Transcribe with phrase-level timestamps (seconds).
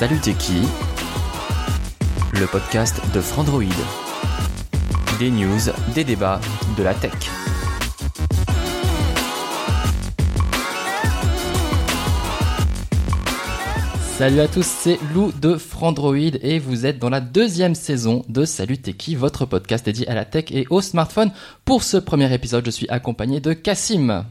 [0.00, 0.62] Salut t'es qui?
[2.32, 3.64] Le podcast de Frandroid.
[5.18, 5.60] Des news,
[5.94, 6.40] des débats,
[6.78, 7.12] de la tech.
[14.16, 18.46] Salut à tous, c'est Lou de Frandroid et vous êtes dans la deuxième saison de
[18.46, 21.30] Salut T'es qui, votre podcast dédié à la tech et au smartphone.
[21.66, 24.24] Pour ce premier épisode, je suis accompagné de Cassim.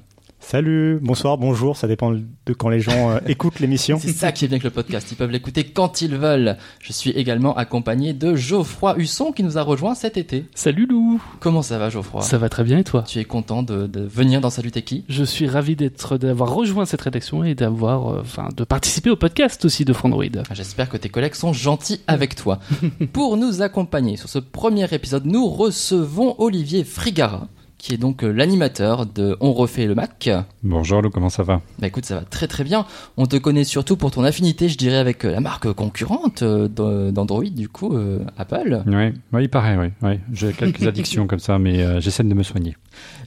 [0.51, 3.99] Salut, bonsoir, bonjour, ça dépend de quand les gens euh, écoutent l'émission.
[4.01, 6.57] C'est ça qui est bien avec le podcast, ils peuvent l'écouter quand ils veulent.
[6.81, 10.45] Je suis également accompagné de Geoffroy Husson qui nous a rejoint cet été.
[10.55, 12.23] Salut Lou Comment ça va Geoffroy?
[12.23, 13.03] Ça va très bien et toi?
[13.07, 15.05] Tu es content de, de venir dans Salut qui?
[15.07, 19.17] Je suis ravi d'être d'avoir rejoint cette rédaction et d'avoir euh, enfin de participer au
[19.17, 20.25] podcast aussi de Frandroid.
[20.49, 22.57] Ah, J'espère que tes collègues sont gentils avec toi.
[23.13, 27.47] Pour nous accompagner sur ce premier épisode, nous recevons Olivier Frigara,
[27.79, 30.29] qui est donc euh, l'animateur de On refait le Mac.
[30.63, 31.61] Bonjour Lou, comment ça va?
[31.79, 32.85] Bah écoute, ça va très très bien.
[33.17, 36.67] On te connaît surtout pour ton affinité, je dirais, avec euh, la marque concurrente euh,
[36.67, 38.83] d'A- d'Android, du coup, euh, Apple.
[38.85, 39.87] Oui, oui, il paraît, oui.
[40.01, 40.19] oui.
[40.33, 42.75] J'ai quelques addictions comme ça, mais euh, j'essaie de me soigner.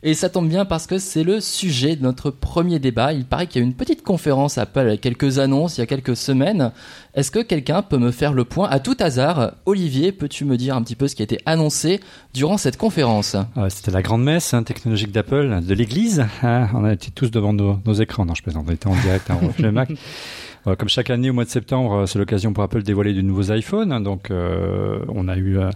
[0.02, 3.14] Et ça tombe bien parce que c'est le sujet de notre premier débat.
[3.14, 5.82] Il paraît qu'il y a eu une petite conférence Apple avec quelques annonces il y
[5.82, 6.72] a quelques semaines.
[7.14, 9.52] Est-ce que quelqu'un peut me faire le point à tout hasard?
[9.64, 12.00] Olivier, peux-tu me dire un petit peu ce qui a été annoncé
[12.34, 13.34] durant cette conférence?
[13.56, 16.24] Euh, C'était la grande messe hein, technologique d'Apple, de l'église.
[16.42, 16.68] hein.
[16.74, 18.24] on a été tous devant nos, nos écrans.
[18.24, 19.90] Non, je plaisante, on était en direct, hein, on refait le Mac.
[20.78, 23.20] Comme chaque année au mois de septembre, euh, c'est l'occasion pour Apple de dévoiler de
[23.20, 24.00] nouveaux iPhones.
[24.02, 25.70] Donc, euh, on a eu euh,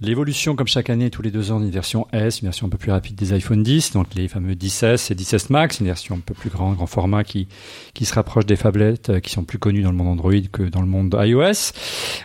[0.00, 2.78] l'évolution, comme chaque année, tous les deux ans, d'une version S, une version un peu
[2.78, 6.20] plus rapide des iPhone 10, donc les fameux 10S et 10S Max, une version un
[6.20, 7.48] peu plus grand, grand format qui,
[7.94, 10.62] qui se rapproche des phablettes euh, qui sont plus connues dans le monde Android que
[10.62, 11.72] dans le monde iOS.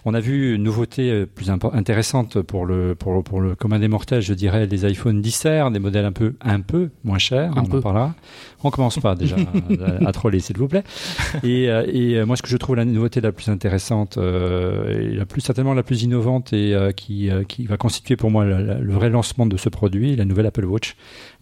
[0.06, 3.80] On a vu une nouveauté euh, plus intéressante pour le, pour, le- pour le commun
[3.80, 7.58] des mortels, je dirais, les iPhone 10R, des modèles un peu, un peu moins chers,
[7.58, 7.78] Un on peu.
[7.80, 8.16] en parlera.
[8.64, 9.36] On commence pas déjà
[10.04, 10.84] à, à troller, s'il vous plaît.
[11.44, 15.14] Et, euh, et moi, ce que je trouve la nouveauté la plus intéressante, euh, et
[15.16, 18.46] la plus certainement la plus innovante et euh, qui, euh, qui va constituer pour moi
[18.46, 20.96] la- la- le vrai lancement de ce produit, la nouvelle Apple Watch,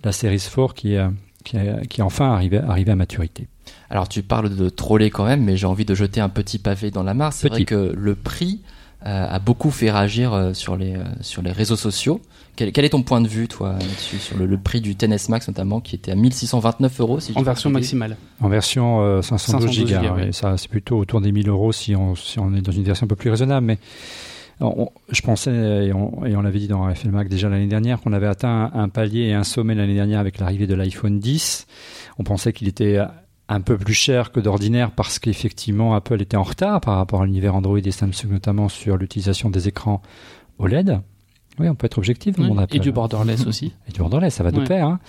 [0.04, 1.02] la Series 4, qui est,
[1.44, 3.48] qui est, qui est enfin arrivée, arrivée à maturité.
[3.90, 6.92] Alors tu parles de troller quand même, mais j'ai envie de jeter un petit pavé
[6.92, 7.34] dans la mare.
[7.34, 8.62] C'est vrai que le prix
[9.06, 12.22] euh, a beaucoup fait réagir euh, sur les euh, sur les réseaux sociaux.
[12.56, 15.30] Quel, quel est ton point de vue, toi, là-dessus, sur le, le prix du XS
[15.30, 18.16] Max notamment, qui était à 1629 euros si je En version maximale.
[18.42, 20.22] En version euh, 512 512 gigas, gigas, ouais.
[20.26, 20.32] ouais.
[20.32, 23.06] ça c'est plutôt autour des 1000 euros si on, si on est dans une version
[23.06, 23.66] un peu plus raisonnable.
[23.66, 23.80] Mais
[24.60, 28.72] je pensais, et on, l'avait dit dans FL Mac déjà l'année dernière, qu'on avait atteint
[28.74, 31.68] un palier et un sommet l'année dernière avec l'arrivée de l'iPhone 10.
[32.20, 33.00] On pensait qu'il était
[33.50, 37.26] un peu plus cher que d'ordinaire parce qu'effectivement Apple était en retard par rapport à
[37.26, 40.02] l'univers Android et Samsung notamment sur l'utilisation des écrans
[40.60, 41.02] OLED.
[41.60, 42.36] Oui, on peut être objectif.
[42.36, 42.56] dans le Ouais.
[42.56, 42.80] monde Et Apple.
[42.80, 43.74] du borderless aussi.
[43.88, 44.66] Et du borderless, ça va de Ouais.
[44.66, 44.88] pair.
[44.88, 45.00] Hein.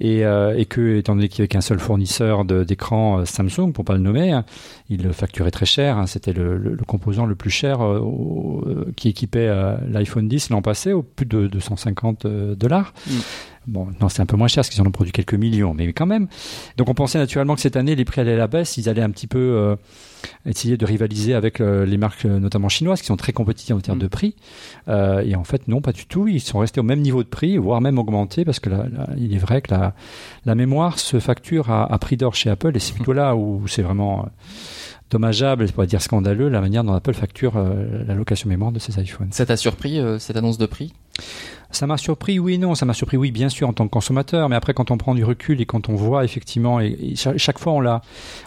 [0.00, 3.72] Et, euh, et que, étant donné qu'il n'y avait qu'un seul fournisseur d'écran euh, Samsung,
[3.72, 4.44] pour pas le nommer, hein,
[4.88, 5.98] il le facturait très cher.
[5.98, 6.06] hein.
[6.06, 10.28] C'était le, le- le composant le plus cher euh, au- euh, qui équipait euh, l'iPhone
[10.28, 12.94] 10 l'an passé, au plus de 250 euh, dollars.
[13.08, 13.10] Mm.
[13.68, 15.92] Bon, non, c'est un peu moins cher parce qu'ils en ont produit quelques millions, mais
[15.92, 16.26] quand même.
[16.78, 18.78] Donc on pensait naturellement que cette année, les prix allaient à la baisse.
[18.78, 19.76] Ils allaient un petit peu euh,
[20.46, 23.80] essayer de rivaliser avec euh, les marques, euh, notamment chinoises, qui sont très compétitives en
[23.80, 24.02] termes Mm.
[24.02, 24.36] de prix.
[24.88, 26.28] Euh, et en fait, non, pas du tout.
[26.28, 29.08] Ils sont restés au même niveau de prix, voire même augmentés, parce que là, là,
[29.18, 29.94] il est vrai que la,
[30.46, 33.68] la mémoire se facture à, à prix d'or chez Apple, et c'est plutôt là où
[33.68, 34.28] c'est vraiment
[35.10, 38.78] dommageable, pour pas dire scandaleux, la manière dont Apple facture euh, la location mémoire de
[38.78, 39.28] ses iPhones.
[39.32, 40.92] Ça t'a surpris euh, cette annonce de prix?
[41.70, 44.48] Ça m'a surpris, oui, non, ça m'a surpris, oui, bien sûr, en tant que consommateur,
[44.48, 47.58] mais après, quand on prend du recul et quand on voit effectivement, et, et chaque,
[47.58, 48.00] fois on la,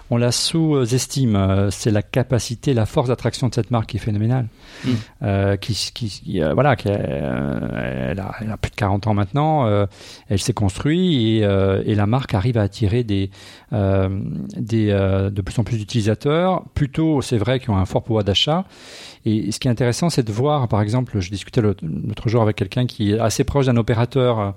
[0.09, 3.99] on la sous-estime, euh, c'est la capacité, la force d'attraction de cette marque qui est
[3.99, 4.47] phénoménale.
[5.21, 9.67] Euh, qui, euh, voilà, qui, euh, elle, a, elle a plus de 40 ans maintenant,
[9.67, 9.85] euh,
[10.27, 13.29] elle s'est construite et, euh, et la marque arrive à attirer des,
[13.71, 18.65] des, de plus en plus d'utilisateurs, plutôt, c'est vrai, qui ont un fort pouvoir d'achat.
[19.25, 22.55] Et ce qui est intéressant, c'est de voir, par exemple, je discutais l'autre jour avec
[22.55, 24.51] quelqu'un qui est assez proche d'un opérateur euh,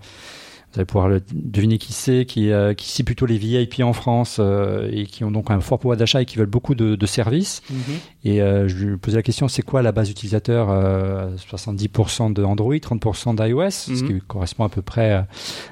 [0.73, 4.39] Vous allez pouvoir le deviner qui c'est, qui, euh, qui plutôt les VIP en France
[4.41, 7.07] euh, et qui ont donc un fort pouvoir d'achat et qui veulent beaucoup de, de
[7.07, 7.63] services.
[7.71, 7.77] Mhm.
[8.25, 12.43] Et euh, je lui posais la question, c'est quoi la base utilisateur euh, 70% de
[12.43, 14.09] Android, 30% d'iOS, ce Mhm.
[14.09, 15.27] qui correspond à peu près à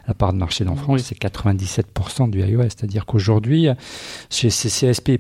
[0.06, 1.02] la part de marché en France, Oui.
[1.04, 2.62] c'est 97% du iOS.
[2.64, 3.68] C'est-à-dire qu'aujourd'hui,
[4.30, 5.18] chez ces CSP++,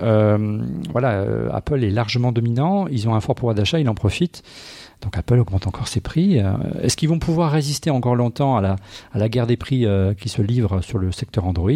[0.00, 0.58] euh,
[0.90, 4.42] voilà, Apple est largement dominant, ils ont un fort pouvoir d'achat, ils en profitent.
[5.02, 6.40] Donc Apple augmente encore ses prix.
[6.40, 6.52] Euh,
[6.82, 8.76] Est-ce qu'ils vont pouvoir résister encore longtemps à
[9.14, 11.70] la, guerre des prix euh, qui se livre sur le secteur Android?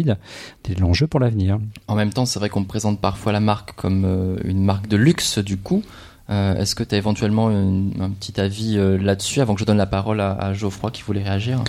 [0.65, 1.59] C'est l'enjeu pour l'avenir.
[1.87, 4.97] En même temps, c'est vrai qu'on présente parfois la marque comme euh, une marque de
[4.97, 5.83] luxe, du coup.
[6.29, 10.19] Est-ce que tu as éventuellement un petit avis là-dessus avant que je donne la parole
[10.19, 11.63] à Geoffroy qui voulait réagir?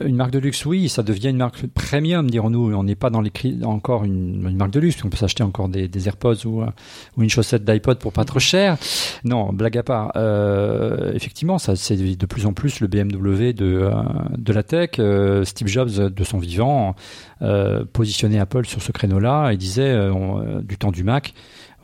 [0.00, 2.74] Une marque de luxe, oui, ça devient une marque premium, dirons-nous.
[2.74, 3.30] On n'est pas dans les
[3.64, 4.96] encore une, une marque de luxe.
[5.04, 6.66] On peut s'acheter encore des, des AirPods ou, euh,
[7.16, 8.78] ou une chaussette d'iPod pour pas trop cher.
[9.24, 10.12] Non, blague à part.
[10.16, 13.90] Euh, effectivement, ça c'est de plus en plus le BMW de, euh,
[14.38, 14.92] de la tech.
[15.46, 16.94] Steve Jobs, de son vivant,
[17.92, 21.34] positionnait Apple sur ce créneau-là et disait on- du temps du Mac.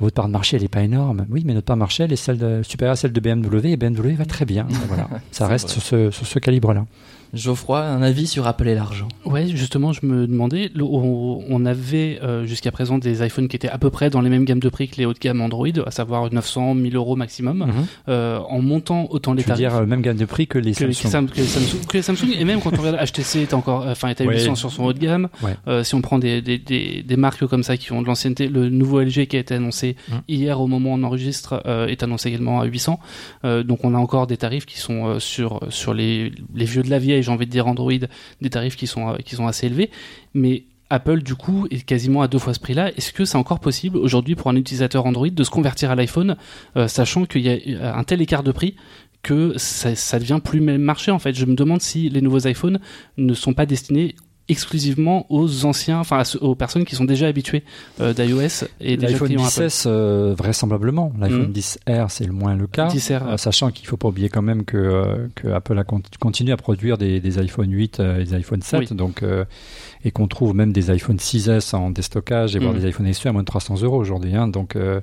[0.00, 1.26] Votre part de marché, elle n'est pas énorme.
[1.28, 3.72] Oui, mais notre part de marché, elle est celle de, supérieure à celle de BMW
[3.72, 4.66] et BMW va très bien.
[4.87, 5.08] Voilà.
[5.32, 5.72] Ça reste vrai.
[5.75, 6.87] sur ce, sur ce calibre-là.
[7.34, 12.46] Geoffroy, un avis sur Apple et l'argent Ouais, justement, je me demandais, on, avait euh,
[12.46, 14.88] jusqu'à présent des iPhones qui étaient à peu près dans les mêmes gammes de prix
[14.88, 17.58] que les haut de gamme Android, à savoir 900, 1000 euros maximum.
[17.58, 17.72] Mhm.
[18.08, 19.72] Euh, en montant autant les Tu veux tarifs.
[19.72, 21.10] dire euh, même gamme de prix que les que Samsung.
[21.10, 23.86] Sam- que les Samsung, que les Samsung, et même quand on regarde HTC est encore,
[23.86, 24.34] enfin est à Ouais.
[24.34, 25.28] 800 sur son haut de gamme.
[25.42, 25.54] Ouais.
[25.66, 28.48] Euh, si on prend des, des, des, des marques comme ça qui ont de l'ancienneté,
[28.48, 30.14] le nouveau LG qui a été annoncé Mm.
[30.28, 32.98] hier au moment où on enregistre euh, est annoncé également à 800.
[33.44, 36.82] Euh, donc on a encore des tarifs qui sont euh, sur sur les, les vieux
[36.82, 37.92] de la vieille, j'ai envie de dire Android,
[38.40, 39.90] des tarifs qui sont euh, qui sont assez élevés,
[40.34, 42.90] mais Apple, du coup, est quasiment à deux fois ce prix-là.
[42.96, 46.36] Est-ce que c'est encore possible aujourd'hui pour un utilisateur Android de se convertir à l'iPhone,
[46.76, 48.74] euh, sachant qu'il y a un tel écart de prix
[49.22, 51.34] que ça, ça devient plus même marché en fait?
[51.34, 52.78] Je me demande si les nouveaux iPhones
[53.18, 54.14] ne sont pas destinés
[54.48, 57.64] exclusivement aux anciens, enfin aux personnes qui sont déjà habituées
[58.00, 59.60] euh, d'iOS et clients Apple.
[59.66, 61.12] 10S, euh, vraisemblablement.
[61.20, 61.52] L'iPhone Mm.
[61.52, 62.88] 10R, c'est le moins le cas.
[62.88, 66.02] 10R, Euh, sachant qu'il faut pas oublier quand même que, euh, que Apple a con-
[66.20, 68.96] continue à produire des, des iPhone 8 euh, et des iPhone 7, Oui.
[68.96, 69.44] donc, euh,
[70.04, 72.78] et qu'on trouve même des iPhone 6S en déstockage et voire Mm.
[72.78, 74.34] des iPhone SE à moins de 300 euros aujourd'hui.
[74.36, 74.48] hein.
[74.48, 75.00] donc euh,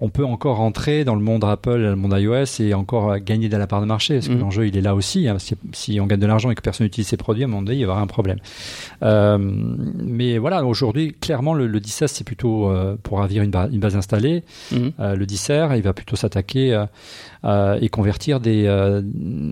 [0.00, 3.56] on peut encore rentrer dans le monde Apple, le monde iOS et encore gagner de
[3.56, 4.14] la part de marché.
[4.14, 4.40] Parce que Mm.
[4.40, 5.26] l'enjeu, il est là aussi.
[5.28, 5.38] hein.
[5.38, 7.62] si, si on gagne de l'argent et que personne n'utilise ces produits, à un moment
[7.62, 8.38] donné, il y aura un problème.
[9.02, 13.68] Euh, mais voilà, aujourd'hui, clairement, le, le 10S, c'est plutôt euh, pour ravir une, ba-
[13.72, 14.42] une base installée.
[14.72, 16.84] Euh, le 10R, il va plutôt s'attaquer
[17.80, 18.64] et convertir des,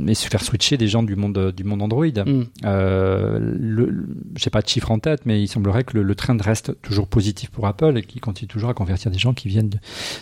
[0.08, 2.06] et se faire switcher des gens du monde du monde Android.
[2.06, 2.42] Mm.
[2.62, 4.06] Le-
[4.36, 7.50] j'ai pas de en tête, mais il semblerait que le, le trend reste toujours positif
[7.50, 9.78] pour Apple et qu'il continue toujours à convertir des gens qui viennent de-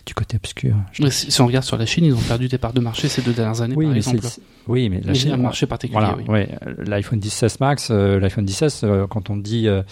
[0.07, 0.75] du côté obscur.
[1.01, 3.09] Mais Si, si on regarde sur la Chine, ils ont perdu des parts de marché
[3.09, 4.27] ces deux dernières années, oui, par mais exemple.
[4.69, 6.25] oui, mais la Mais Chine, un marché particulier, voilà, oui.
[6.29, 6.49] ouais,
[6.79, 9.83] l'iPhone 16 Max, euh, l'iPhone 16, euh, quand on dit, euh,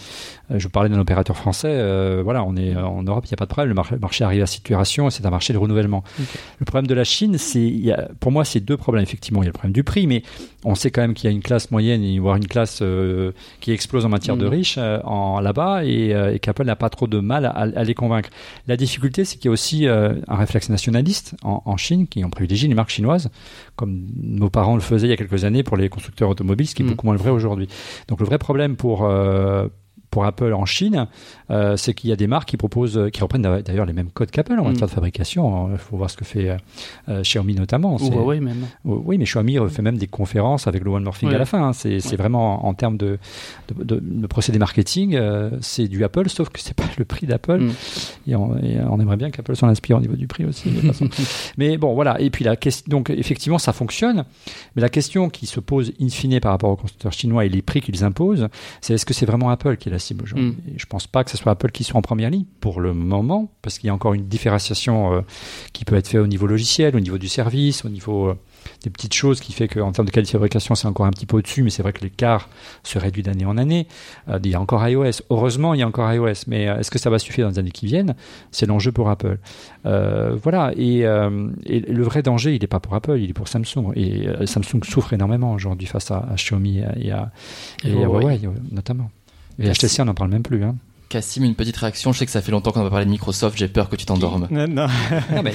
[0.57, 3.37] je parlais d'un opérateur français, euh, voilà, on est euh, en Europe, il n'y a
[3.37, 6.03] pas de problème, le marché, arrive à saturation et c'est un marché de renouvellement.
[6.59, 7.71] Le problème de la Chine, c'est,
[8.19, 9.03] pour moi, c'est deux problèmes.
[9.03, 10.23] Effectivement, il y a le problème du prix, mais
[10.65, 13.31] on sait quand même qu'il y a une classe moyenne, voire une classe euh,
[13.61, 14.51] qui explose en matière de Mhm.
[14.51, 17.83] riches euh, en, là-bas et, euh, et qu'Apple n'a pas trop de mal à, à
[17.83, 18.29] les convaincre.
[18.67, 22.23] La difficulté, c'est qu'il y a aussi euh, un réflexe nationaliste en, en Chine qui
[22.23, 23.29] ont privilégié les marques chinoises,
[23.75, 26.75] comme nos parents le faisaient il y a quelques années pour les constructeurs automobiles, ce
[26.75, 26.89] qui est Mm.
[26.89, 27.67] beaucoup moins le vrai aujourd'hui.
[28.07, 29.67] Donc le vrai problème pour euh,
[30.11, 31.07] pour Apple en Chine,
[31.51, 34.09] euh, c'est qu'il y a des marques qui proposent, euh, qui reprennent d'ailleurs les mêmes
[34.09, 34.67] codes qu'Apple en Mm.
[34.69, 35.69] matière de fabrication.
[35.71, 36.57] Il faut voir ce que fait
[37.09, 37.95] euh, Xiaomi notamment.
[37.95, 38.65] Ou C'est- Huawei même.
[38.85, 41.35] oui, mais Xiaomi fait même des conférences avec le one morphing Ouais.
[41.35, 41.61] à la fin.
[41.67, 41.73] hein.
[41.73, 42.15] C'est Ouais.
[42.15, 43.19] vraiment en termes de,
[43.75, 47.27] de, de- de procédé marketing, euh, c'est du Apple, sauf que c'est pas le prix
[47.27, 47.59] d'Apple.
[47.59, 47.71] Mm.
[48.27, 50.69] Et, on, et on aimerait bien qu'Apple s'en inspire au niveau du prix aussi.
[50.69, 51.09] de toute façon.
[51.57, 52.19] mais bon, voilà.
[52.21, 54.23] Et puis la question, donc effectivement, ça fonctionne.
[54.75, 57.61] Mais la question qui se pose in fine par rapport aux constructeurs chinois et les
[57.61, 58.47] prix qu'ils imposent,
[58.79, 60.49] c'est est-ce que c'est vraiment Apple qui est la cible aujourd'hui?
[60.51, 60.55] Mm.
[60.77, 63.51] Je pense pas que ce soit Apple qui soit en première ligne pour le moment,
[63.61, 65.21] parce qu'il y a encore une différenciation euh,
[65.73, 68.37] qui peut être faite au niveau logiciel, au niveau du service, au niveau euh,
[68.83, 71.25] des petites choses qui fait qu'en termes de qualité de fabrication, c'est encore un petit
[71.25, 72.47] peu au-dessus, mais c'est vrai que l'écart
[72.83, 73.87] se réduit d'année en année.
[74.29, 75.23] Euh, il y a encore iOS.
[75.29, 77.71] Heureusement, il y a encore iOS, mais est-ce que ça va suffire dans les années
[77.71, 78.15] qui viennent?
[78.51, 79.39] C'est l'enjeu pour Apple.
[79.83, 80.71] Voilà.
[80.75, 83.93] Et, et le vrai danger, il n'est pas pour Apple, il est pour Samsung.
[83.95, 87.31] Et Samsung souffre énormément aujourd'hui face à, à Xiaomi et à, et à,
[87.83, 88.37] Et et à Huawei.
[88.37, 89.09] Huawei, notamment.
[89.59, 90.63] Et HTC, on n'en parle même plus.
[90.63, 90.75] Hein.
[91.11, 92.13] Cassim, une petite réaction.
[92.13, 93.57] Je sais que ça fait longtemps qu'on va parler de Microsoft.
[93.57, 94.47] J'ai peur que tu t'endormes.
[94.49, 94.87] Non, non.
[95.43, 95.51] Mais,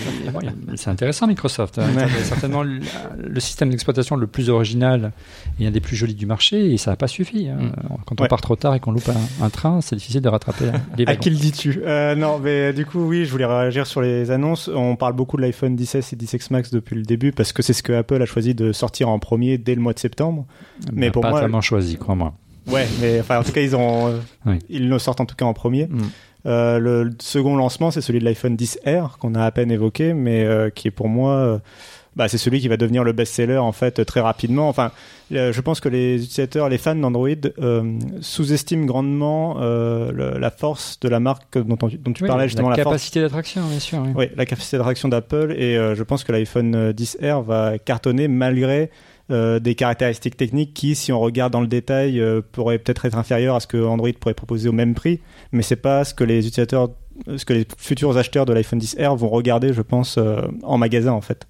[0.77, 1.79] c'est intéressant Microsoft.
[1.79, 1.87] hein.
[2.17, 2.81] C'est certainement le,
[3.19, 5.13] le système d'exploitation le plus original
[5.59, 7.49] et un des plus jolis du marché et ça n'a pas suffi.
[7.49, 7.57] hein.
[7.57, 7.73] Mm.
[8.05, 8.29] Quand on Ouais.
[8.29, 10.67] part trop tard et qu'on loupe un, un train, c'est difficile de rattraper
[10.99, 11.81] les À qui le dis-tu?
[11.87, 14.69] Euh, Non, mais du coup, oui, je voulais réagir sur les annonces.
[14.69, 17.73] On parle beaucoup de l'iPhone 16 et 16 Max depuis le début parce que c'est
[17.73, 20.47] ce que Apple a choisi de sortir en premier dès le mois de septembre.
[20.93, 22.35] mais a pour pas moi- vraiment choisi, crois-moi.
[22.67, 24.59] Ouais, mais enfin, en tout cas, ils ont, euh, Oui.
[24.69, 25.87] ils le sortent en tout cas en premier.
[25.87, 25.99] Mm.
[26.47, 30.45] Euh, le, second lancement, c'est celui de l'iPhone 10R qu'on a à peine évoqué, mais
[30.45, 31.59] euh, qui est pour moi, euh,
[32.15, 34.69] bah, c'est celui qui va devenir le best-seller en fait très rapidement.
[34.69, 34.91] Enfin,
[35.31, 40.99] je pense que les utilisateurs, les fans d'Android euh, sous-estiment grandement euh, le- la force
[41.01, 43.99] de la marque dont, on- dont tu Oui, parlais justement, la capacité d'attraction, bien sûr.
[44.03, 44.13] oui.
[44.15, 48.91] oui, la capacité d'attraction d'Apple et je pense que l'iPhone euh, 10R va cartonner malgré
[49.31, 53.19] euh, des caractéristiques techniques qui, si on regarde dans le détail, euh, pourraient peut-être être
[53.19, 56.23] inférieures à ce que Android pourrait proposer au même prix, mais c'est pas ce que
[56.23, 56.91] les utilisateurs,
[57.37, 61.11] ce que les futurs acheteurs de l'iPhone 10R vont regarder, je pense, euh, en magasin
[61.11, 61.49] en fait.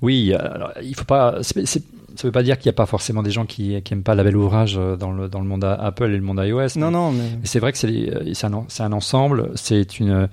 [0.00, 1.42] Oui, alors, il faut pas.
[1.42, 1.80] ça
[2.22, 4.24] veut pas dire qu'il n'y a pas forcément des gens qui, qui aiment pas la
[4.24, 6.78] belle ouvrage dans le, dans le monde Apple et le monde iOS.
[6.78, 10.28] Non, non, mais c'est vrai que c'est un, un ensemble, c'est une,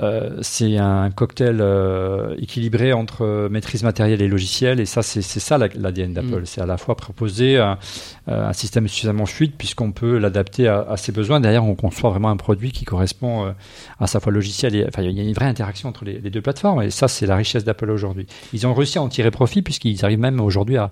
[0.00, 5.22] euh, c'est un cocktail euh, équilibré entre euh, maîtrise matérielle et logiciel, et ça, c'est
[5.22, 6.42] ça la- l'ADN d'Apple.
[6.42, 6.46] Mm.
[6.46, 7.78] C'est à la fois proposer un,
[8.26, 11.40] un système suffisamment fluide puisqu'on peut l'adapter à, à ses besoins.
[11.40, 13.54] Derrière, on conçoit vraiment un produit qui correspond
[13.98, 16.30] à sa fois logiciel et enfin, il y a une vraie interaction entre les, les
[16.30, 18.26] deux plateformes, et ça, c'est la richesse d'Apple aujourd'hui.
[18.52, 20.90] Ils ont réussi à en tirer profit puisqu'ils arrivent même aujourd'hui à,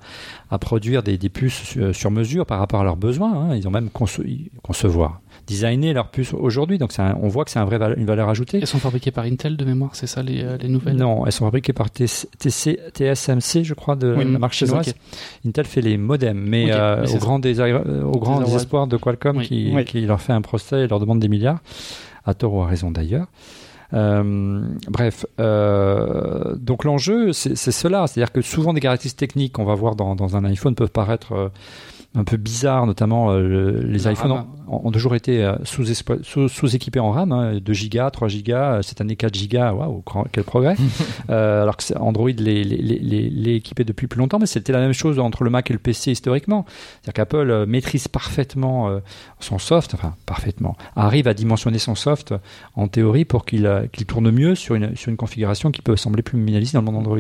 [0.51, 3.33] à produire des, des puces sur, sur mesure par rapport à leurs besoins.
[3.35, 3.55] hein.
[3.57, 4.21] Ils ont même conce-
[4.63, 6.79] concevoir, designer leurs puces aujourd'hui.
[6.79, 8.59] Donc un- on voit que c'est un vrai une valeur ajoutée.
[8.61, 10.97] Elles sont fabriquées par Intel de mémoire, c'est ça les, euh, les nouvelles?
[10.97, 12.29] Non, elles sont fabriquées par TC,
[12.93, 14.95] TSMC, je crois, de Oui, la marque chinoise.
[15.47, 19.47] Intel fait les modems, mais euh, mais au, grand au désespoir de Qualcomm Oui.
[19.47, 19.85] Qui, Oui.
[19.85, 21.59] qui leur fait un procès et leur demande des milliards,
[22.25, 23.27] à tort ou à raison d'ailleurs.
[23.93, 29.65] Euh, bref, euh, donc l'enjeu, c'est c'est cela, c'est-à-dire que souvent des caractéristiques techniques qu'on
[29.65, 31.49] va voir dans, dans un iPhone peuvent paraître euh,
[32.17, 34.47] un peu bizarres, notamment euh, le- les iPhones RAM.
[34.69, 38.83] ont, ont toujours été euh, sous-explo- sous- sous-équipés en RAM, hein, 2 Go, 3 Go,
[38.83, 40.03] cette année 4 Go, waouh,
[40.33, 40.77] quel progrès.
[41.31, 44.79] Euh, alors que Android l'est les, les, les, équipé depuis plus longtemps, mais c'était la
[44.81, 46.67] même chose entre le Mac et le PC historiquement.
[47.03, 49.01] C'est-à-dire qu'Apple euh, maîtrise parfaitement euh,
[49.41, 52.35] son soft, enfin parfaitement, arrive à dimensionner son soft
[52.77, 56.23] en théorie pour qu'il qu'il tourne mieux sur une, sur une configuration qui peut sembler
[56.23, 57.19] plus minimaliste dans le monde Android.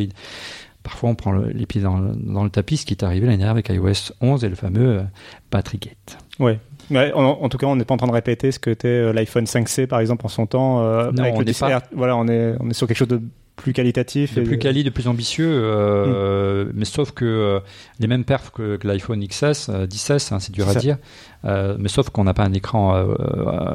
[0.84, 3.26] Parfois, on prend le- les pieds dans, le- dans le tapis, ce qui est arrivé
[3.26, 5.02] l'année dernière avec iOS 11 et le fameux euh,
[5.50, 6.18] battery gate.
[6.38, 6.60] ouais.
[6.90, 8.88] Ouais, en, en tout cas, on n'est pas en train de répéter ce que était
[8.88, 10.82] euh, l'iPhone 5C par exemple en son temps.
[10.82, 11.80] euh, Non, avec on le n'est 10R.
[11.80, 13.22] pas- Voilà, on est, on est sur quelque chose de
[13.56, 14.34] plus qualitatif.
[14.34, 17.61] de et plus quali, de plus ambitieux, euh, mais sauf que euh,
[18.00, 20.96] les mêmes perfs que, que l'iPhone XS, euh, 10S, hein, c'est dur à dire,
[21.44, 22.94] euh, mais sauf qu'on n'a pas un écran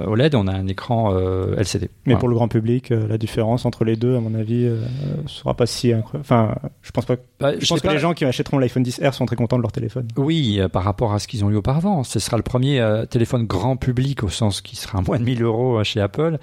[0.07, 1.15] OLED, on a un écran
[1.57, 1.89] LCD.
[2.05, 4.81] Mais pour le grand public, la différence entre les deux, à mon avis, euh,
[5.27, 6.21] sera pas si incroyable.
[6.21, 7.15] Enfin, je pense pas.
[7.39, 9.57] Bah, Je je pense que pas- les gens qui achèteront l'iPhone 10R sont très contents
[9.57, 10.07] de leur téléphone.
[10.17, 12.03] Oui, par rapport à ce qu'ils ont eu auparavant.
[12.03, 15.41] Ce sera le premier téléphone grand public, au sens qui sera à moins de 1000
[15.43, 16.37] euros euh, chez Apple,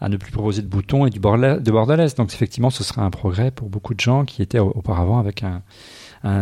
[0.00, 1.18] à ne plus proposer de boutons et du.
[1.18, 2.14] De borderless.
[2.14, 5.42] Donc effectivement, ce sera un progrès pour beaucoup de gens qui étaient au- auparavant avec
[5.42, 5.62] un,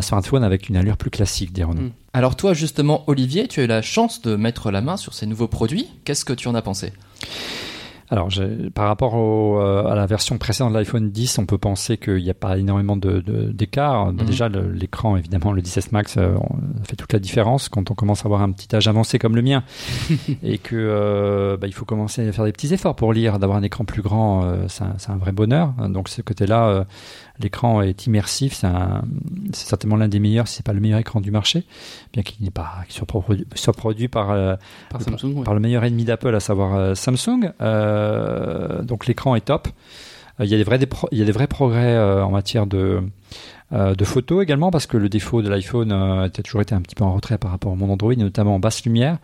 [0.01, 1.83] smartphone avec une allure plus classique, dirons-nous.
[1.89, 1.93] Mm.
[2.15, 5.27] Alors toi justement Olivier, tu as eu la chance de mettre la main sur ces
[5.27, 5.89] nouveaux produits.
[6.05, 6.93] Qu'est-ce que tu en as pensé?
[8.11, 8.29] Alors,
[8.75, 12.23] par rapport au, euh, à la version précédente de l'iPhone 10, on peut penser qu'il
[12.23, 14.13] n'y a pas énormément de- de- d'écart.
[14.13, 14.17] Mhm.
[14.25, 16.37] Déjà, l'écran, évidemment, le 10S Max euh,
[16.85, 19.43] fait toute la différence quand on commence à avoir un petit âge avancé comme le
[19.43, 19.65] mien
[20.43, 23.59] et que euh, bah, il faut commencer à faire des petits efforts pour lire, d'avoir
[23.59, 25.73] un écran plus grand, euh, c'est un, un vrai bonheur.
[25.89, 26.85] Donc, ce côté-là, euh,
[27.41, 28.55] l'écran est immersif.
[28.55, 29.03] C'est un-
[29.53, 31.65] c'est certainement l'un des meilleurs, si c'est pas le meilleur écran du marché,
[32.13, 34.57] bien qu'il n'est pas qu'il soit produit, soit produit par euh,
[34.91, 35.39] par le- Samsung.
[35.39, 35.45] ouais.
[35.45, 37.53] par le meilleur ennemi d'Apple, à savoir euh, Samsung.
[37.61, 39.69] Euh, donc l'écran est top.
[40.39, 42.67] Il y a des vrais, des pro- il y a des vrais progrès en matière
[42.67, 43.01] de,
[43.73, 46.81] euh, de photos également, parce que le défaut de l'iPhone euh, a toujours été un
[46.81, 49.19] petit peu en retrait par rapport au monde Android, notamment en basse lumière.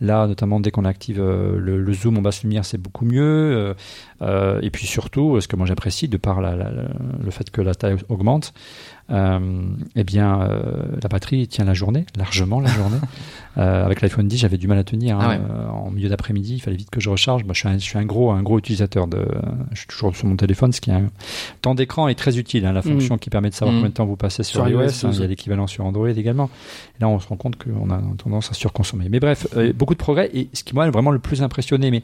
[0.00, 3.74] Là, notamment dès qu'on active euh, le, le zoom en basse lumière, c'est beaucoup mieux.
[4.22, 6.88] Euh, et puis surtout, ce que moi j'apprécie, de par la- la- la-
[7.24, 8.52] le fait que la taille augmente,
[9.12, 10.48] eh bien,
[11.02, 12.98] la batterie tient la journée, largement la journée.
[13.56, 15.18] Avec l'iPhone 10, j'avais du mal à tenir.
[15.18, 15.20] hein.
[15.22, 15.70] Ah ouais.
[15.72, 17.42] En milieu d'après-midi, il fallait vite que je recharge.
[17.44, 19.26] Moi, je suis un, je suis un gros, un gros utilisateur de.
[19.72, 21.08] Je suis toujours sur mon téléphone, ce qui est un
[21.60, 22.64] temps d'écran est très utile.
[22.66, 23.78] hein, la fonction qui permet de savoir Mm.
[23.78, 24.80] combien de temps vous passez sur, Sur iOS.
[24.82, 25.22] iOS hein, il y 12.
[25.22, 26.50] a l'équivalent sur Android également.
[26.98, 29.08] Et là, on se rend compte qu'on a tendance à surconsommer.
[29.08, 30.30] Mais bref, euh, beaucoup de progrès.
[30.34, 32.02] Et ce qui m'a vraiment le plus impressionné, mais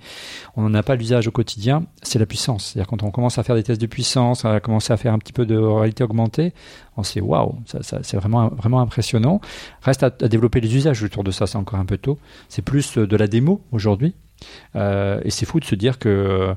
[0.57, 2.67] on n'en a pas l'usage au quotidien, c'est la puissance.
[2.73, 5.19] C'est-à-dire quand on commence à faire des tests de puissance, à commencer à faire un
[5.19, 6.55] petit peu de réalité augmentée,
[6.97, 9.41] on se dit waouh, ça, ça- c'est vraiment, vraiment impressionnant.
[9.83, 12.19] Reste à, à développer les usages autour de ça, c'est encore un peu tôt.
[12.49, 14.15] C'est plus euh, de la démo aujourd'hui.
[14.77, 16.55] Euh, et c'est fou de se dire que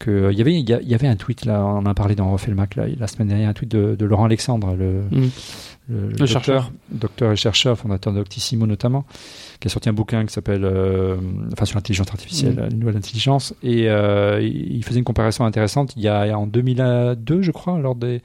[0.00, 2.32] que il y avait il y, avait un tweet là, on en a parlé dans
[2.32, 5.28] Refait le Mac là, la semaine dernière, un tweet de, de Laurent Alexandre, le, Mm.
[5.88, 6.72] le, Le docteur, chercheur.
[6.90, 9.04] docteur et chercheur, fondateur d'Octissimo notamment,
[9.60, 11.16] qui a sorti un bouquin qui s'appelle euh,
[11.52, 12.72] enfin sur l'intelligence artificielle, Mm.
[12.72, 15.92] une nouvelle intelligence, et euh, il il faisait une comparaison intéressante.
[15.96, 18.20] Il y a en 2002, je crois, lors des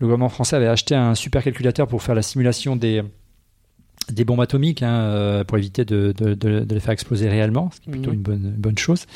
[0.00, 3.02] le gouvernement français avait acheté un supercalculateur pour faire la simulation des
[4.12, 7.70] des bombes atomiques hein, euh, pour éviter de, de, de, de les faire exploser réellement,
[7.74, 8.16] ce qui est plutôt Mhm.
[8.16, 9.06] une bonne, une bonne chose.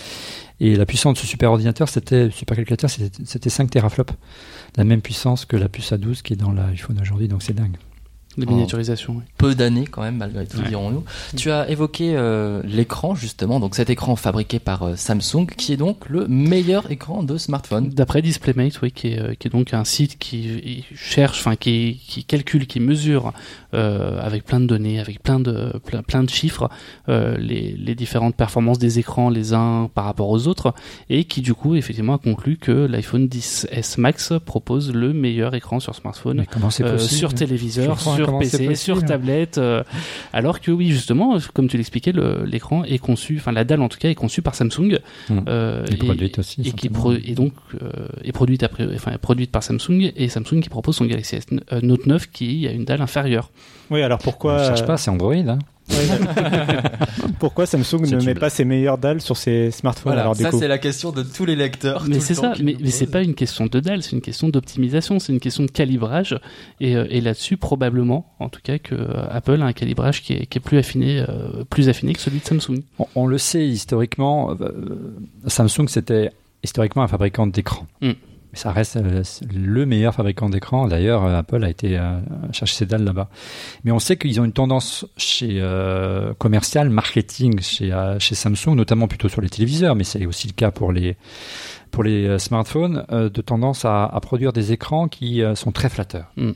[0.61, 4.15] Et la puissance de ce superordinateur, c'était supercalculateur, c'était c'était 5 teraflops,
[4.77, 7.77] la même puissance que la puce A12 qui est dans l'iPhone aujourd'hui, donc c'est dingue.
[8.39, 9.23] De miniaturisation, oui.
[9.37, 10.69] peu d'années quand même malgré tout Ouais.
[10.69, 11.05] dirons-nous.
[11.37, 15.77] Tu as évoqué euh, l'écran justement, donc cet écran fabriqué par euh, Samsung qui est
[15.77, 17.89] donc le meilleur écran de smartphone.
[17.91, 22.01] D'après DisplayMate, oui, qui est, euh, qui est donc un site qui cherche, enfin qui,
[22.07, 23.33] qui calcule, qui mesure
[23.75, 26.71] euh, avec plein de données, avec plein de plein, plein de chiffres,
[27.09, 30.75] euh, les, les différentes performances des écrans les uns par rapport aux autres,
[31.11, 35.81] et qui du coup effectivement a conclu que l'iPhone 10s Max propose le meilleur écran
[35.81, 36.41] sur smartphone.
[36.41, 39.83] Euh, possible sur téléviseur, Je comprends sur PC, sur tablette, euh,
[40.33, 43.89] alors que oui justement, comme tu l'expliquais, le- l'écran est conçu, enfin la dalle en
[43.89, 45.41] tout cas est conçue par Samsung Hmm.
[45.49, 47.89] euh, Et produite aussi, et qui pro- et donc euh,
[48.25, 51.81] est produite après, enfin produite par Samsung et Samsung qui propose son Galaxy S euh,
[51.83, 53.51] Note 9 qui a une dalle inférieure.
[53.91, 55.35] Oui, alors pourquoi, Je cherche pas, c'est Android.
[55.35, 55.59] Hein.
[57.39, 60.51] pourquoi Samsung ne met pas ses meilleures dalles sur ses smartphones Voilà, alors du ça
[60.53, 62.05] c'est la question de tous les lecteurs.
[62.09, 64.49] mais c'est le ça, mais, mais c'est pas une question de dalle, c'est une question
[64.49, 66.39] d'optimisation, c'est une question de calibrage
[66.81, 70.35] et, euh, et là-dessus probablement, en tout cas que euh, Apple a un calibrage qui
[70.35, 72.83] est, qui est plus affiné, euh, plus affiné que celui de Samsung.
[72.99, 74.71] On, on le sait historiquement, euh,
[75.47, 76.31] Samsung c'était
[76.63, 77.87] historiquement un fabricant d'écran.
[78.01, 78.13] Mm.
[78.55, 79.23] Ça reste euh,
[79.55, 80.89] le meilleur fabricant d'écran.
[80.89, 82.19] D'ailleurs, euh, Apple a été euh,
[82.53, 83.29] chercher ses dalles là-bas.
[83.85, 85.63] Mais on sait qu'ils ont une tendance chez
[86.39, 90.93] commercial, marketing chez Samsung, notamment plutôt sur les téléviseurs, mais c'est aussi le cas pour
[90.93, 91.17] les
[91.91, 96.31] pour les smartphones, de tendance à, produire des écrans qui sont très flatteurs.
[96.37, 96.51] Mm.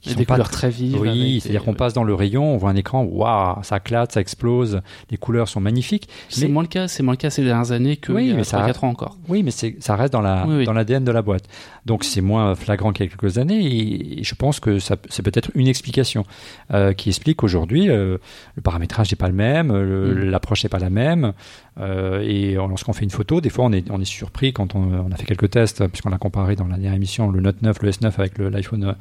[0.00, 0.98] Qui Et sont des pas couleurs très vives.
[0.98, 4.20] oui, c'est-à-dire qu'on passe dans le rayon, on voit un écran, waouh, ça clate, ça
[4.22, 4.80] explose,
[5.10, 6.08] les couleurs sont magnifiques.
[6.30, 8.32] C'est moins le cas, c'est moins le cas ces dernières années que Oui, il y
[8.32, 9.18] a mais ça 3-4 ans encore.
[9.28, 10.64] Oui, mais ça reste dans la, Oui, oui.
[10.64, 11.44] dans l'ADN de la boîte.
[11.84, 15.22] Donc c'est moins flagrant qu'il y a quelques années et, et je pense que c'est
[15.22, 16.24] peut-être une explication
[16.72, 18.16] euh, qui explique qu'aujourd'hui euh,
[18.54, 20.30] le paramétrage n'est pas le même, le- Mm.
[20.30, 21.32] l'approche n'est pas la même.
[21.80, 24.80] Euh, et lorsqu'on fait une photo, des fois on est, on est surpris quand on,
[25.08, 27.82] on a fait quelques tests, puisqu'on a comparé dans la dernière émission le Note 9,
[27.82, 28.92] le S9 avec l'iPhone euh,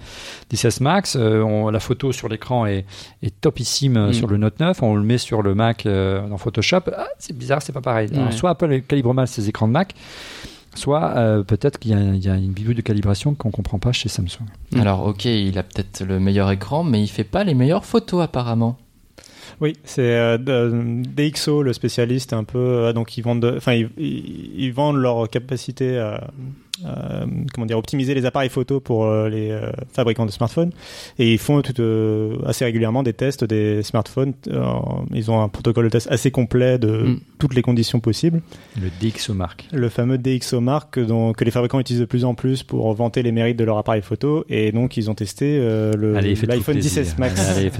[0.53, 1.15] 10S Max.
[1.15, 2.86] Euh, on- la photo sur l'écran est,
[3.21, 4.13] est topissime euh, Mm.
[4.13, 4.81] sur le Note 9.
[4.83, 6.81] On le met sur le Mac euh, dans Photoshop.
[6.95, 8.09] Ah, c'est bizarre, c'est pas pareil.
[8.13, 9.93] Alors, soit Apple calibre mal ses écrans de Mac,
[10.75, 13.80] soit euh, peut-être qu'il y a, il y a une bidouille de calibration qu'on comprend
[13.80, 14.45] pas chez Samsung.
[14.80, 18.21] Alors ok, il a peut-être le meilleur écran, mais il fait pas les meilleures photos
[18.23, 18.77] apparemment.
[19.62, 22.58] Oui, c'est euh, DxO, le spécialiste, un peu.
[22.58, 26.30] euh, donc, ils vendent, de- enfin, ils, ils- ils vendent leur capacité à,
[26.86, 30.72] à, comment dire, optimiser les appareils photo pour euh, les euh, fabricants de smartphones.
[31.17, 34.34] Et ils font tout, euh, assez régulièrement des tests des smartphones.
[34.48, 34.63] Euh,
[35.13, 37.19] ils ont un protocole de test assez complet de Mm.
[37.39, 38.41] Toutes les conditions possibles.
[38.80, 39.67] Le DxOMark.
[39.73, 43.23] Le fameux DxOMark que, dont- que les fabricants utilisent de plus en plus pour vanter
[43.23, 44.45] les mérites de leur appareil photo.
[44.49, 47.04] Et donc, ils ont testé euh, le Allez, l'iPhone plaisir.
[47.04, 47.39] 10s Max.
[47.58, 47.71] Allez.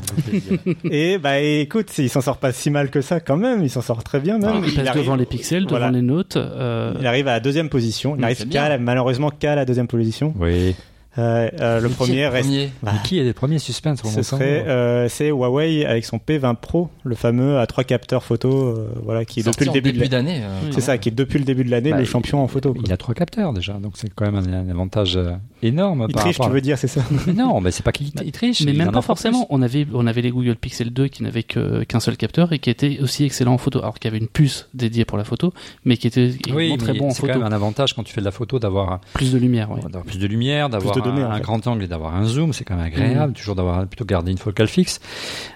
[0.90, 3.82] Et bah écoute, il s'en sort pas si mal que ça quand même, il s'en
[3.82, 4.50] sort très bien même.
[4.56, 5.92] Ah, il passe arrive- devant les pixels, devant voilà.
[5.92, 6.38] les notes.
[6.38, 8.16] euh, Il arrive à la deuxième position.
[8.16, 10.34] Il Mm, n'arrive qu'à malheureusement qu'à la deuxième position.
[10.40, 10.76] oui.
[11.18, 12.48] Euh, euh, le premier le reste.
[12.50, 16.56] premier Bah, qui est le premier suspense ce serait euh, c'est Huawei avec son P20
[16.56, 20.08] Pro, le fameux à trois capteurs photo, euh, voilà, qui est Sorti depuis le début,
[20.08, 20.40] de l'année.
[20.40, 20.46] d'année.
[20.46, 20.72] euh.
[20.72, 22.74] C'est ça, qui est depuis le début de l'année Bah, le il- champion en photo.
[22.74, 22.84] quoi.
[22.86, 25.20] Il a trois capteurs déjà, donc c'est quand même un, un avantage
[25.64, 26.06] énorme.
[26.10, 28.12] Il par triche, rapport tu veux dire, c'est ça Mais non, mais c'est pas qu'il
[28.24, 28.62] il triche.
[28.62, 29.46] mais il même pas forcément.
[29.46, 29.48] plus.
[29.50, 32.70] On avait, on avait les Google Pixel 2 qui n'avaient qu'un seul capteur et qui
[32.70, 33.80] étaient aussi excellents en photo.
[33.80, 35.54] Alors qu'il y avait une puce dédiée pour la photo,
[35.86, 37.40] mais qui était Oui, très bon en c'est quand photo.
[37.40, 39.70] même un avantage quand tu fais de la photo d'avoir Plus de lumière,
[40.06, 41.42] plus de lumière, d'avoir de données, un, en un fait.
[41.44, 44.38] grand angle et d'avoir un zoom, c'est quand même agréable, toujours d'avoir plutôt garder une
[44.38, 45.00] focale fixe.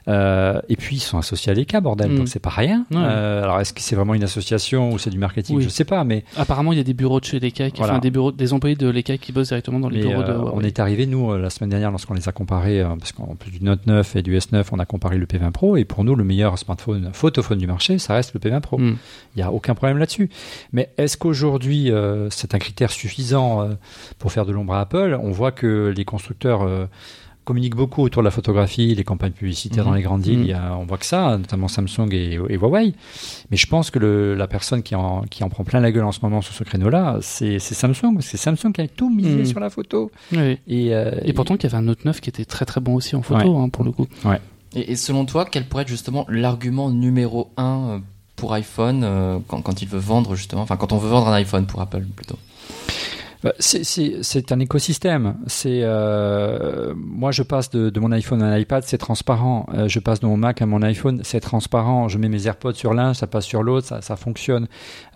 [0.08, 2.18] Euh, et puis ils sont associés à l'ECA, bordel, Mm.
[2.18, 2.86] donc c'est pas rien.
[2.92, 2.98] Ouais.
[3.00, 5.58] Euh, alors est-ce que c'est vraiment une association ou c'est du marketing?
[5.58, 5.64] Oui.
[5.64, 7.94] Je sais pas, mais, Apparemment, il y a des bureaux de chez l'ECA, qui, Voilà.
[7.94, 10.32] enfin, des bureaux, des employés de l'ECA qui bossent directement dans les mais, bureaux de
[10.32, 10.52] euh, Huawei.
[10.56, 13.64] on est arrivé nous la semaine dernière lorsqu'on les a comparés, parce qu'en plus du
[13.64, 16.24] Note 9 et du S9, on a comparé le P20 Pro et pour nous le
[16.24, 18.78] meilleur smartphone photophone du marché, ça reste le P20 Pro.
[18.78, 18.98] Mm.
[19.36, 20.30] Il n'y a aucun problème là-dessus.
[20.72, 21.92] Mais est-ce qu'aujourd'hui,
[22.30, 23.68] c'est un critère suffisant
[24.20, 25.18] pour faire de l'ombre à Apple?
[25.22, 26.86] On voit que les constructeurs euh,
[27.46, 29.90] communiquent beaucoup autour de la photographie, les campagnes publicitaires Mhm.
[29.90, 30.38] dans les grandes villes.
[30.40, 30.44] Mhm.
[30.46, 32.94] il y a- on voit que ça, notamment Samsung et, et Huawei.
[33.52, 36.06] Mais je pense que le, la personne qui en, qui en prend plein la gueule
[36.06, 38.20] en ce moment sur ce créneau-là, c'est Samsung.
[38.22, 39.46] C'est Samsung qui a tout misé Mhm.
[39.46, 40.10] sur la photo.
[40.32, 40.58] Oui.
[40.70, 42.96] Et, euh, Et pourtant, il y avait un Note 9 qui était très très bon
[42.96, 44.08] aussi en photo, hein, pour le coup.
[44.76, 48.00] Et, et selon toi, quel pourrait être justement l'argument numéro un euh,
[48.38, 51.34] pour iPhone euh, quand, quand il veut vendre justement, enfin quand on veut vendre un
[51.34, 52.38] iPhone pour Apple plutôt
[53.60, 55.36] c'est- C'est un écosystème.
[55.66, 59.68] Euh, moi, je passe de, de mon iPhone à un iPad, c'est transparent.
[59.74, 62.08] Euh, je passe de mon Mac à mon iPhone, c'est transparent.
[62.08, 64.68] Je mets mes AirPods sur l'un, ça passe sur l'autre, ça, ça fonctionne.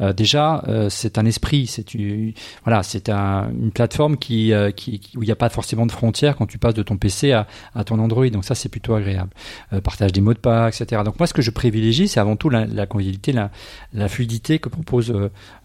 [0.02, 1.68] Euh, déjà, euh, c'est un esprit.
[1.68, 5.36] C'est une- voilà, c'est un, une plateforme qui, euh, qui, qui- où il n'y a
[5.36, 8.28] pas forcément de frontières quand tu passes de ton PC à, à ton Android.
[8.30, 9.30] Donc ça, c'est plutôt agréable.
[9.74, 11.02] Euh, partage des mots de passe, etc.
[11.06, 13.52] Donc moi, ce que je privilégie, c'est avant tout la, la convivialité, la,
[13.94, 15.14] la fluidité que propose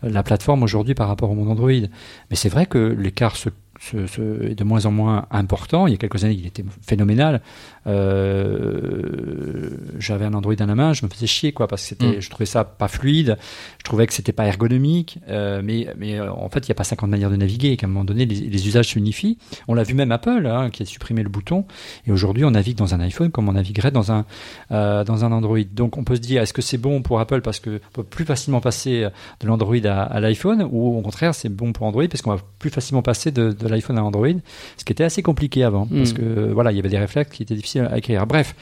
[0.03, 1.71] la plateforme aujourd'hui par rapport au monde Android.
[1.71, 3.49] Mais c'est vrai que l'écart se,
[3.95, 5.87] est de moins en moins important.
[5.87, 7.41] Il y a quelques années, il était phénoménal.
[7.87, 12.17] Euh, J'avais un Android à la main, je me faisais chier, quoi, parce que c'était,
[12.19, 12.21] Mm.
[12.21, 13.37] je trouvais ça pas fluide.
[13.79, 15.19] Je trouvais que c'était pas ergonomique.
[15.29, 17.73] euh, mais, mais euh, en fait, il n'y a pas 50 manières de naviguer.
[17.73, 19.39] Et qu'à un moment donné, les, les usages s'unifient.
[19.69, 21.65] On l'a vu même Apple, hein, qui a supprimé le bouton.
[22.07, 24.25] Et aujourd'hui, on navigue dans un iPhone comme on naviguerait dans un
[24.71, 25.59] euh, dans un Android.
[25.73, 28.03] Donc, on peut se dire, est-ce que c'est bon pour Apple parce que on peut
[28.05, 29.09] plus facilement passer
[29.41, 32.43] de l'Android à, à l'iPhone, ou au contraire, c'est bon pour Android parce qu'on va
[32.59, 34.29] plus facilement passer de, de l'iPhone à Android,
[34.77, 36.17] ce qui était assez compliqué avant, parce Mm.
[36.17, 38.27] que voilà, il y avait des réflexes qui étaient difficiles à acquérir.
[38.27, 38.55] Bref.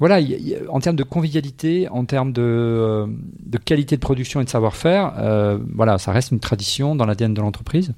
[0.00, 3.06] Voilà, y y en termes de convivialité, en termes de, euh,
[3.44, 7.34] de qualité de production et de savoir-faire, euh, voilà, ça reste une tradition dans l'ADN
[7.34, 7.92] de l'entreprise.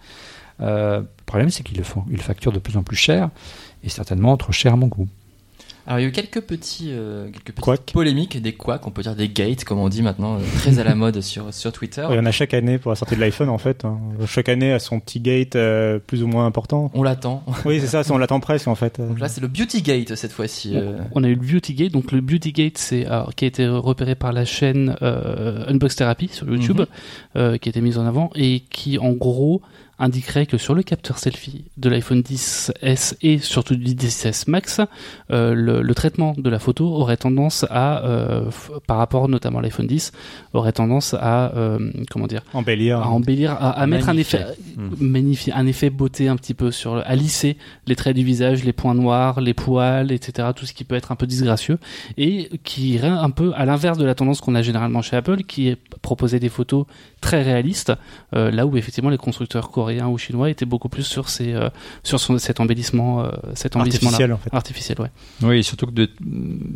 [0.61, 3.31] Euh, le problème, c'est qu'ils le font, ils le facturent de plus en plus cher,
[3.85, 5.07] et certainement trop cher à mon goût.
[5.87, 9.03] Alors il y a eu quelques petits, euh, quelques petites polémiques, des couacs, on peut
[9.03, 12.07] dire des gates comme on dit maintenant, euh, très à la mode sur sur Twitter.
[12.11, 13.85] Il y en a chaque année pour la sortie de l'iPhone en fait.
[13.85, 13.99] hein.
[14.27, 16.91] Chaque année a son petit gate euh, plus ou moins important.
[16.95, 17.43] On l'attend.
[17.65, 19.01] Oui, c'est ça, on l'attend presque en fait.
[19.01, 20.77] Donc là c'est le beauty gate cette fois-ci.
[20.77, 20.99] euh.
[21.15, 21.93] On a eu le Beauty Gate.
[21.93, 25.97] Donc le Beauty Gate, c'est alors, qui a été repéré par la chaîne euh, Unbox
[25.97, 26.87] Therapy sur YouTube, Mhm.
[27.37, 29.63] euh, qui a été mise en avant et qui en gros
[29.99, 32.73] indiquerait que sur le capteur selfie de l'iPhone 10s
[33.23, 34.81] et surtout du 10s Max,
[35.31, 38.51] euh, le, le traitement de la photo aurait tendance à, euh,
[38.87, 40.13] par rapport notamment à l'iPhone 10,
[40.55, 41.79] aurait tendance à, euh,
[42.11, 42.99] comment dire, Embellir.
[43.01, 44.45] à embellir, à, à mettre un effet,
[44.77, 44.89] Mm.
[45.01, 48.65] magnifier, un effet beauté un petit peu sur, le- à lisser les traits du visage,
[48.65, 50.49] les points noirs, les poils, etc.
[50.57, 51.79] Tout ce qui peut être un peu disgracieux
[52.17, 55.43] et qui irait un peu à l'inverse de la tendance qu'on a généralement chez Apple,
[55.45, 56.87] qui est proposer des photos
[57.21, 57.93] très réalistes,
[58.35, 61.69] euh, là où effectivement les constructeurs coréens ou chinois étaient beaucoup plus sur ces, euh,
[62.03, 64.51] sur son- cet embellissement, euh, cet embellissement artificiel en fait.
[64.55, 65.11] artificiel, ouais.
[65.43, 66.09] Oui, et surtout que de,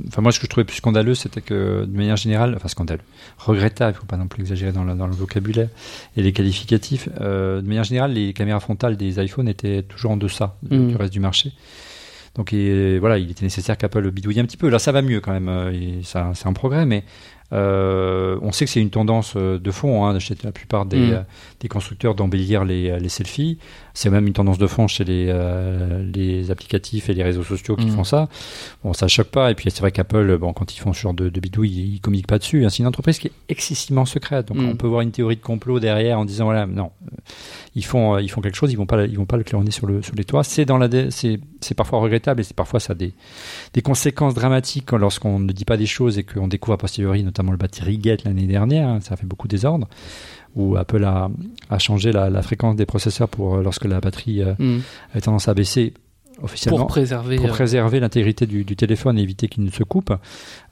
[0.08, 3.00] enfin moi ce que je trouvais plus scandaleux, c'était que de manière générale, enfin scandaleux,
[3.38, 5.68] regrettable, il faut pas non plus exagérer dans le, dans le vocabulaire
[6.16, 7.08] et les qualificatifs.
[7.20, 10.88] euh, de manière générale, les caméras frontales des iPhones étaient toujours en deçà de- Mm.
[10.88, 11.52] du reste du marché.
[12.34, 14.68] Donc et, voilà, il était nécessaire qu'Apple le bidouille un petit peu.
[14.68, 17.02] Là, ça va mieux quand même, et ça, c'est un progrès, mais
[17.52, 20.98] euh, on sait que c'est une tendance euh, de fond hein, chez la plupart des,
[20.98, 21.12] Mm.
[21.12, 21.20] euh,
[21.60, 23.58] des constructeurs d'embellir les, les selfies.
[23.98, 27.76] C'est même une tendance de fond chez les, euh, les applicatifs et les réseaux sociaux
[27.76, 27.90] qui Mm.
[27.96, 28.28] font ça.
[28.84, 29.50] Bon, ça choque pas.
[29.50, 31.94] Et puis c'est vrai qu'Apple, bon, quand ils font ce genre de, de bidouille, ils,
[31.94, 32.64] ils communiquent pas dessus.
[32.66, 32.68] hein.
[32.68, 34.48] C'est une entreprise qui est excessivement secrète.
[34.48, 34.68] Donc Mm.
[34.68, 36.90] on peut voir une théorie de complot derrière en disant voilà, non,
[37.74, 39.70] ils font, euh, ils font quelque chose, ils vont pas, ils vont pas le claironner
[39.70, 40.44] sur le sur les toits.
[40.44, 43.14] C'est dans la, c'est, c'est parfois regrettable et c'est parfois ça a des
[43.72, 47.50] des conséquences dramatiques lorsqu'on ne dit pas des choses et qu'on découvre a posteriori, notamment
[47.52, 48.88] le battery gate l'année dernière.
[48.88, 49.88] hein, ça a fait beaucoup de désordre.
[50.56, 51.28] Où Apple a,
[51.70, 54.78] a changé la, la fréquence des processeurs pour euh, lorsque la batterie euh, Mm.
[55.12, 55.92] avait tendance à baisser
[56.42, 57.36] officiellement Pour préserver.
[57.36, 60.12] pour euh, préserver l'intégrité du, du téléphone et éviter qu'il ne se coupe.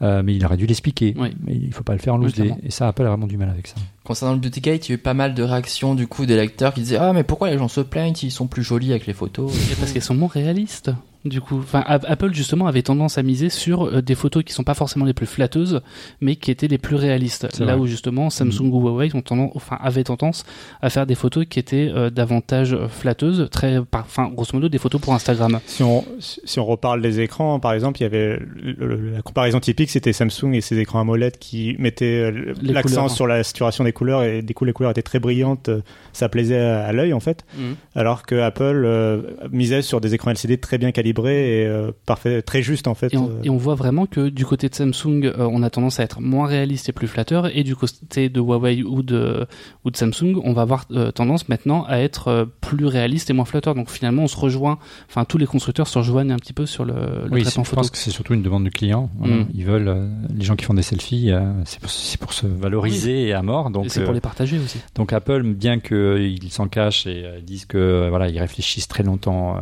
[0.03, 1.15] Euh, mais il aurait dû l'expliquer.
[1.19, 1.31] Oui.
[1.47, 2.51] Mais il faut pas le faire en loose Oui.
[2.63, 3.77] Et ça, Apple a vraiment du mal avec ça.
[4.05, 6.37] Concernant le beauty gate, il y a eu pas mal de réactions du coup des
[6.37, 9.07] lecteurs qui disaient ah mais pourquoi les gens se plaignent s'ils sont plus jolis avec
[9.07, 9.53] les photos?
[9.79, 10.91] Parce qu'elles sont moins réalistes.
[11.25, 14.63] Du coup, enfin, Apple justement avait tendance à miser sur euh, des photos qui sont
[14.63, 15.81] pas forcément les plus flatteuses,
[16.21, 17.47] mais qui étaient les plus réalistes.
[17.55, 17.83] C'est Là vrai.
[17.83, 20.45] où justement Samsung ou Huawei ont tendance, enfin, avaient tendance
[20.83, 24.77] à faire des photos qui étaient euh, davantage euh, flatteuses, très, enfin, grosso modo, des
[24.77, 25.61] photos pour Instagram.
[25.65, 29.23] Si on, si on reparle des écrans, par exemple, il y avait le- le- la
[29.23, 33.93] comparaison typique, c'était Samsung et ses écrans AMOLED qui mettaient l'accent sur la saturation des
[33.93, 35.71] couleurs et du coup les couleurs étaient très brillantes,
[36.13, 37.47] ça plaisait à, à l'œil en fait,
[37.95, 42.43] alors que Apple euh, misait sur des écrans LCD très bien calibrés et euh, parfait,
[42.43, 43.13] très justes en fait.
[43.15, 43.43] Et on, euh.
[43.45, 46.21] et on voit vraiment que du côté de Samsung, euh, on a tendance à être
[46.21, 49.47] moins réaliste et plus flatteur, et du côté de Huawei ou de,
[49.85, 53.33] ou de Samsung, on va avoir euh, tendance maintenant à être euh, plus réaliste et
[53.33, 53.75] moins flatteur.
[53.75, 56.85] Donc finalement, on se rejoint, enfin tous les constructeurs se rejoignent un petit peu sur
[56.85, 57.83] le, le oui, traitement je photo.
[57.83, 59.11] pense que c'est surtout une demande du client.
[59.19, 59.37] Voilà.
[59.37, 59.47] Mm.
[59.55, 63.43] Ils veulent, euh, les gens qui font des selfies, euh, c'est pour, se valoriser à
[63.43, 63.71] mort.
[63.71, 64.79] Donc, et c'est euh, pour les partager aussi.
[64.95, 69.57] Donc Apple, bien qu'ils s'en cachent et euh, disent que voilà, ils réfléchissent très longtemps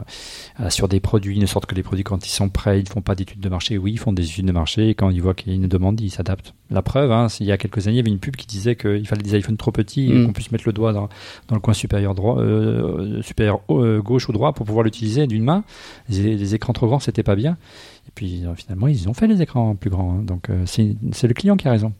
[0.61, 2.88] euh, sur des produits, de sorte que les produits quand ils sont prêts, ils ne
[2.88, 3.78] font pas d'études de marché.
[3.78, 5.68] Oui, ils font des études de marché et quand ils voient qu'il y a une
[5.68, 6.55] demande, ils s'adaptent.
[6.70, 8.76] La preuve, hein, il y a quelques années, il y avait une pub qui disait
[8.76, 10.26] qu'il fallait des iPhones trop petits et Mm.
[10.26, 11.09] qu'on puisse mettre le doigt dans,
[11.48, 15.44] dans le coin supérieur droit, euh, supérieur euh, gauche ou droit pour pouvoir l'utiliser d'une
[15.44, 15.64] main.
[16.09, 17.57] Les, les écrans trop grands, c'était pas bien.
[18.09, 20.14] Et puis euh, finalement, ils ont fait les écrans plus grands.
[20.18, 20.22] hein.
[20.22, 21.92] Donc euh, c'est le client qui a raison.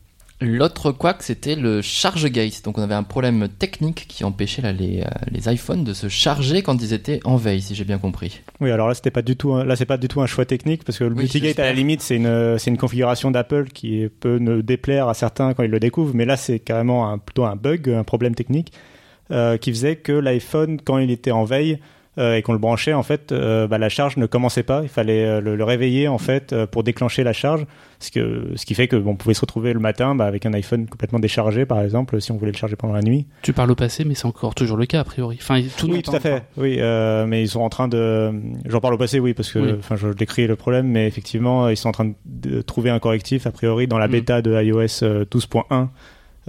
[0.45, 2.61] L'autre couac, c'était le charge gate.
[2.65, 6.09] Donc on avait un problème technique qui empêchait là, les, euh, les iPhones de se
[6.09, 8.41] charger quand ils étaient en veille, si j'ai bien compris.
[8.59, 10.45] Oui, alors là, c'était pas du tout, un- là, c'est pas du tout un choix
[10.45, 13.69] technique parce que le Oui, multigate, à la limite, c'est une, c'est une configuration d'Apple
[13.73, 17.17] qui peut ne déplaire à certains quand ils le découvrent, mais là, c'est carrément un,
[17.19, 18.73] plutôt un bug, un problème technique,
[19.31, 21.79] euh, qui faisait que l'iPhone, quand il était en veille,
[22.17, 24.81] euh, et qu'on le branchait, en fait, euh, bah, la charge ne commençait pas.
[24.83, 27.65] Il fallait euh, le, le réveiller, en fait, pour déclencher la charge.
[27.99, 30.45] Ce, que, ce qui fait que bon, on pouvait se retrouver le matin bah, avec
[30.45, 33.25] un iPhone complètement déchargé, par exemple, si on voulait le charger pendant la nuit.
[33.43, 35.37] Tu parles au passé, mais c'est encore toujours le cas a priori.
[35.41, 36.43] Enfin, tout oui, tout à fait.
[36.57, 36.77] Oui,
[37.27, 38.31] mais ils sont en train de.
[38.65, 39.73] J'en parle au passé, oui, parce que Oui.
[39.79, 43.47] enfin, je décris le problème, mais effectivement, ils sont en train de, trouver un correctif.
[43.47, 44.11] A priori, dans la Mm.
[44.11, 45.87] bêta de iOS euh, 12.1,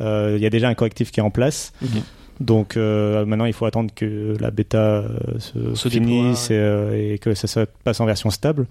[0.01, 1.73] euh, il y a déjà un correctif qui est en place.
[2.41, 7.15] Donc euh, maintenant, il faut attendre que la bêta euh, se, Se finisse et, euh,
[7.15, 8.67] et que ça se passe en version stable.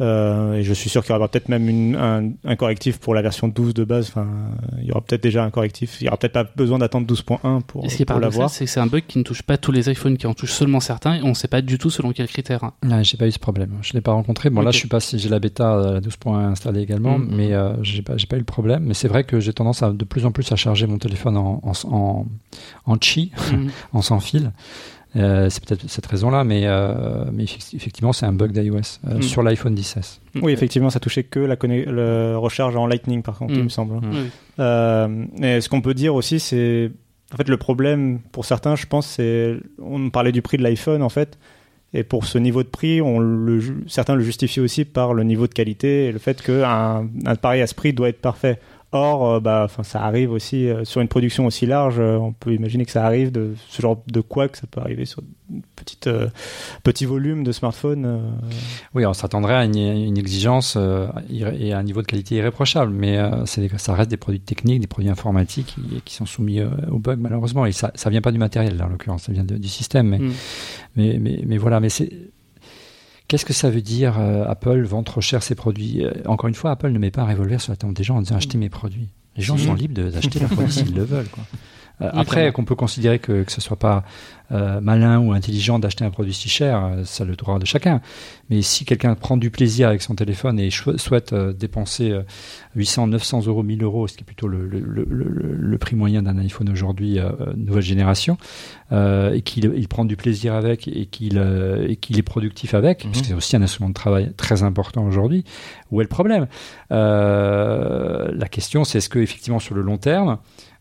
[0.00, 3.14] Euh, et je suis sûr qu'il y aura peut-être même une- un, un correctif pour
[3.14, 4.08] la version 12 de base.
[4.08, 4.26] Enfin,
[4.80, 5.98] il y aura peut-être déjà un correctif.
[6.00, 8.50] Il y aura peut-être pas besoin d'attendre 12.1 pour, ce qui pour l'avoir.
[8.50, 10.50] c'est que c'est un bug qui ne touche pas tous les iPhones, qui en touche
[10.50, 12.72] seulement certains, et on ne sait pas du tout selon quels critères.
[12.90, 13.70] Ah, j'ai pas eu ce problème.
[13.82, 14.50] Je l'ai pas rencontré.
[14.50, 17.28] Bon, là, je suis pas si j'ai la bêta euh, la 12.1 installée également, Mhm.
[17.36, 18.82] mais euh, j'ai pas, j'ai pas eu le problème.
[18.84, 21.36] Mais c'est vrai que j'ai tendance à de plus en plus à charger mon téléphone
[21.36, 22.26] en, en, en,
[22.86, 23.70] en chi, Mhm.
[23.92, 24.50] en sans fil.
[25.16, 29.22] Euh, c'est peut-être cette raison-là, mais, euh, mais effectivement, c'est un bug d'iOS euh, Mhm.
[29.22, 30.20] sur l'iPhone 10S.
[30.42, 31.56] Oui, effectivement, ça touchait que la
[32.38, 33.58] recharge en Lightning, par contre, Mm.
[33.58, 33.94] il me semble.
[34.02, 34.18] Oui.
[34.58, 36.90] Euh, et ce qu'on peut dire aussi, c'est.
[37.32, 39.54] En fait, le problème pour certains, je pense, c'est.
[39.80, 41.38] On parlait du prix de l'iPhone, en fait.
[41.96, 45.22] Et pour ce niveau de prix, on le, ju- certains le justifient aussi par le
[45.22, 48.58] niveau de qualité et le fait qu'un un appareil à ce prix doit être parfait.
[48.96, 51.96] Or, euh, bah, enfin, ça arrive aussi euh, sur une production aussi large.
[51.98, 54.80] euh, on peut imaginer que ça arrive de ce genre de quoi que ça peut
[54.80, 55.20] arriver sur
[55.74, 56.08] petite
[56.84, 58.22] petit volume de smartphone.
[58.94, 60.78] Oui, on s'attendrait à une, une exigence
[61.28, 63.18] et à un niveau de qualité irréprochable, mais
[63.76, 67.66] ça reste des produits techniques, des produits informatiques qui, sont soumis aux bugs malheureusement.
[67.66, 70.08] Et ça, ça vient pas du matériel, là, en l'occurrence, ça vient de- du système.
[70.08, 70.32] Mais, Mm.
[70.96, 72.10] mais, mais, mais voilà, mais c'est.
[73.28, 76.04] Qu'est-ce que ça veut dire euh, Apple vend trop cher ses produits?
[76.04, 78.16] Euh, Encore une fois, Apple ne met pas un revolver sur la table des gens
[78.16, 79.08] en disant achetez mes produits.
[79.36, 79.58] Les gens Mm.
[79.58, 81.28] sont libres d'acheter leurs produits s'ils le veulent.
[81.28, 81.44] Quoi.
[82.02, 84.02] Euh, après, qu'on peut considérer que, que ce soit pas
[84.52, 88.00] euh, malin ou intelligent d'acheter un produit si cher, euh, ça le droit de chacun.
[88.50, 92.22] Mais si quelqu'un prend du plaisir avec son téléphone et souhaite euh, dépenser euh,
[92.74, 96.36] 800, 900 euros, 1000 euros, ce qui est plutôt le, le, le, prix moyen d'un
[96.38, 98.36] iPhone aujourd'hui, euh, nouvelle génération,
[98.92, 103.04] euh, et qu'il il prend du plaisir avec et qu'il euh, qu'il est productif avec,
[103.04, 103.10] Mhm.
[103.12, 105.44] parce que c'est aussi un instrument de travail très important aujourd'hui,
[105.90, 106.48] où est le problème?
[106.92, 110.38] Euh, La question, c'est est-ce que effectivement sur le long terme,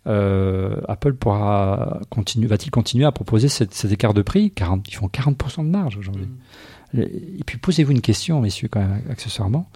[0.07, 4.51] euh, Apple pourra continuer, va-t-il continuer à proposer cet, cet écart de prix?
[4.51, 6.25] 40, Ils font 40% de marge aujourd'hui.
[6.93, 6.99] Mm.
[7.01, 9.69] Et puis posez-vous une question, messieurs, quand même, accessoirement.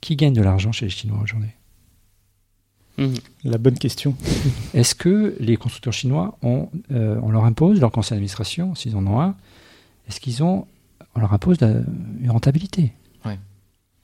[0.00, 1.50] Qui gagne de l'argent chez les Chinois aujourd'hui?
[2.98, 3.14] Mhm.
[3.44, 4.14] la bonne question.
[4.74, 9.06] Est-ce que les constructeurs chinois, ont, euh, on leur impose, leur conseil d'administration, s'ils en
[9.06, 9.34] ont un,
[10.08, 10.66] est-ce qu'ils ont,
[11.14, 11.80] on leur impose la-
[12.20, 12.92] une rentabilité?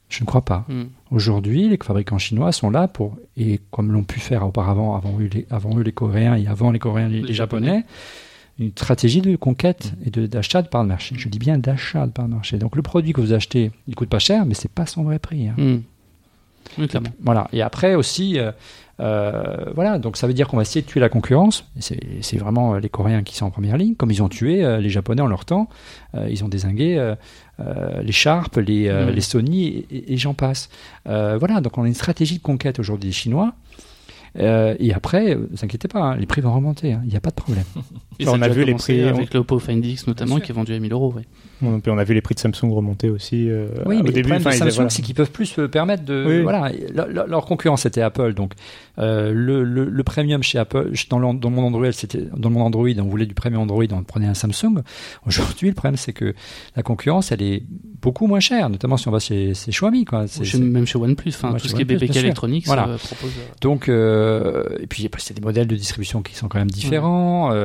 [0.08, 0.64] Je ne crois pas.
[0.68, 0.88] Mhm.
[1.10, 5.28] Aujourd'hui, les fabricants chinois sont là pour, et comme l'ont pu faire auparavant, avant eux
[5.32, 7.84] les, avant eux les Coréens et avant les Coréens les, Les Japonais,
[8.58, 11.14] une stratégie de conquête et de- d'achat de, part de marché.
[11.18, 12.56] Je dis bien d'achat de part de marché.
[12.58, 15.18] Donc le produit que vous achetez, il coûte pas cher, mais c'est pas son vrai
[15.18, 15.48] prix.
[15.48, 15.54] hein.
[15.58, 15.82] Mhm.
[16.78, 17.10] Oui, clairement.
[17.22, 17.48] Voilà.
[17.52, 18.50] Et après aussi, euh,
[18.98, 19.98] voilà.
[19.98, 21.64] Donc ça veut dire qu'on va essayer de tuer la concurrence.
[21.78, 24.64] C'est c'est vraiment euh, les Coréens qui sont en première ligne, comme ils ont tué
[24.64, 25.68] euh, les Japonais en leur temps.
[26.14, 27.14] Euh, ils ont désingué euh,
[27.60, 29.14] euh, les Sharp, les, euh, Mhm.
[29.14, 30.68] les Sony et, et- et j'en passe.
[31.08, 31.60] Euh, voilà.
[31.60, 33.54] Donc on a une stratégie de conquête aujourd'hui des Chinois.
[34.38, 36.92] Euh, et après, euh, ne vous inquiétez pas, hein, les prix vont remonter.
[36.92, 37.00] hein.
[37.04, 37.64] Il n'y a pas de problème.
[38.20, 40.78] Et on a vu les prix, avec l'Oppo Find X notamment, qui est vendu à
[40.78, 41.12] 1000 euros.
[41.16, 41.22] ouais.
[41.62, 43.50] On, puis on a vu les prix de Samsung remonter aussi.
[43.50, 44.90] euh, Oui, au mais début, le problème de Samsung, voilà.
[44.90, 46.24] c'est qu'ils peuvent plus se permettre de.
[46.26, 46.42] Oui.
[46.42, 46.70] Voilà,
[47.26, 48.52] leur, concurrent c'était Apple, donc
[48.98, 52.62] euh, le, le, le premium chez Apple, dans, le- dans mon Android, c'était dans mon
[52.62, 54.82] Android, on voulait du premium Android, on prenait un Samsung.
[55.26, 56.34] Aujourd'hui, le problème c'est que
[56.76, 57.62] la concurrence, elle est
[58.00, 60.26] beaucoup moins chère, notamment si on va chez, chez Xiaomi, quoi.
[60.28, 62.22] C'est- Ou chez- c'est- même chez OnePlus, enfin, tout ce qui est sûr.
[62.22, 62.82] Electronics Voilà.
[62.84, 63.30] propose.
[63.38, 66.70] euh, Donc, euh, et puis après, c'est des modèles de distribution qui sont quand même
[66.70, 67.52] différents.
[67.52, 67.64] euh,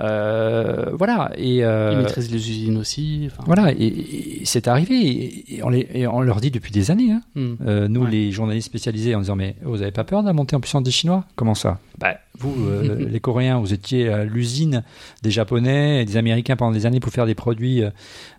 [0.00, 3.28] euh, voilà, et euh, Ils maîtrisent les usines aussi.
[3.34, 6.72] Enfin, voilà, et, et c'est arrivé, et, et on les, et on leur dit depuis
[6.72, 7.12] des années.
[7.12, 7.56] Hein, mhm.
[7.66, 8.10] Euh, nous, Ouais.
[8.10, 10.82] les journalistes spécialisés, en disant Mais vous avez pas peur de la montée en puissance
[10.82, 11.24] des Chinois?
[11.36, 11.78] Comment ça?
[11.98, 14.82] Bah, Vous, euh, les Coréens, vous étiez à l'usine
[15.22, 17.82] des Japonais et des Américains pendant des années pour faire des produits.
[17.82, 17.90] euh,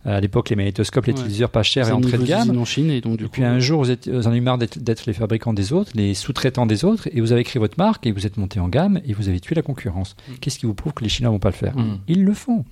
[0.06, 1.18] à l'époque, les magnétoscopes, les Ouais.
[1.20, 2.56] téléviseurs pas chers et entrée de gamme.
[2.58, 3.32] en Chine et donc du Et coup.
[3.34, 6.14] puis un jour, vous, êtes, vous en avez marre d'être, les fabricants des autres, les
[6.14, 9.00] sous-traitants des autres, et vous avez créé votre marque et vous êtes monté en gamme
[9.08, 10.16] et vous avez tué la concurrence.
[10.28, 10.34] Mm.
[10.42, 11.76] Qu'est-ce qui vous prouve que les Chinois vont pas le faire?
[11.78, 11.98] Mm.
[12.08, 12.66] Ils le font.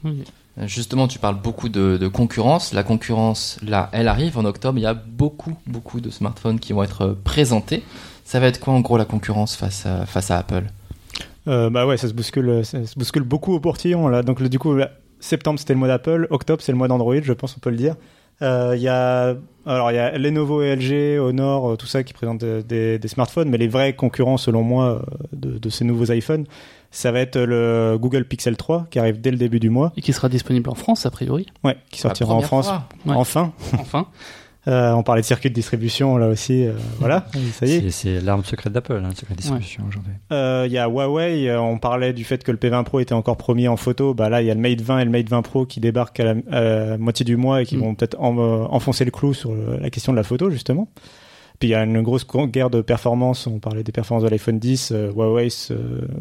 [0.57, 2.73] Justement, tu parles beaucoup de, concurrence.
[2.73, 4.77] La concurrence, là, elle arrive en octobre.
[4.77, 7.83] Il y a beaucoup, beaucoup de smartphones qui vont être présentés.
[8.23, 10.63] Ça va être quoi en gros la concurrence face à, Apple?
[11.47, 14.23] Euh, bah ouais, ça se bouscule, ça se bouscule beaucoup au portillon là.
[14.23, 14.77] Donc du coup,
[15.19, 17.75] septembre c'était le mois d'Apple, octobre c'est le mois d'Android, je pense on peut le
[17.75, 17.95] dire.
[18.41, 19.35] Euh, Il y a
[19.65, 23.49] alors il y a Lenovo et LG, Honor, euh, tout ça qui présentent des, smartphones,
[23.49, 25.01] mais les vrais concurrents selon moi
[25.33, 26.45] de ces nouveaux iPhones,
[26.93, 30.01] ça va être le Google Pixel 3 qui arrive dès le début du mois, Et
[30.01, 31.47] qui sera disponible en France, a priori.
[31.63, 32.69] ouais, qui sortira en France.
[33.05, 33.13] Ouais.
[33.15, 33.51] enfin.
[33.79, 34.07] Enfin.
[34.65, 37.81] Euh, on parlait de circuit de distribution là aussi, euh, voilà, ça y est.
[37.81, 40.13] C'est- C'est l'arme secrète d'Apple, hein, le secret de distribution aujourd'hui.
[40.31, 43.35] Euh, Il y a Huawei, on parlait du fait que le P20 Pro était encore
[43.35, 44.13] premier en photo.
[44.13, 46.21] Bah là, il y a le Mate 20 et le Mate 20 Pro qui débarquent
[46.21, 47.79] à la, moitié du mois et qui Mm.
[47.81, 50.87] vont peut-être en- euh, enfoncer le clou sur le- la question de la photo, justement.
[51.63, 53.47] Puis il y a une grosse guerre de performance.
[53.47, 54.91] On parlait des performances de l'iPhone 10.
[54.91, 55.73] euh, Huawei se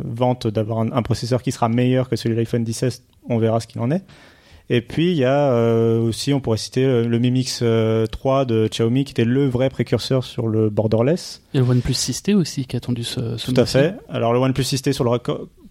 [0.04, 3.00] vante d'avoir un, un processeur qui sera meilleur que celui de l'iPhone 10S.
[3.28, 4.04] On verra ce qu'il en est.
[4.70, 8.06] Et puis il y a euh, aussi, on pourrait citer euh, le Mi Mix euh,
[8.06, 11.42] 3 de Xiaomi qui était le vrai précurseur sur le borderless.
[11.54, 13.96] Et le OnePlus 6T aussi qui a attendu ce, ce Tout à fait.
[14.08, 15.18] Alors le OnePlus 6T sur le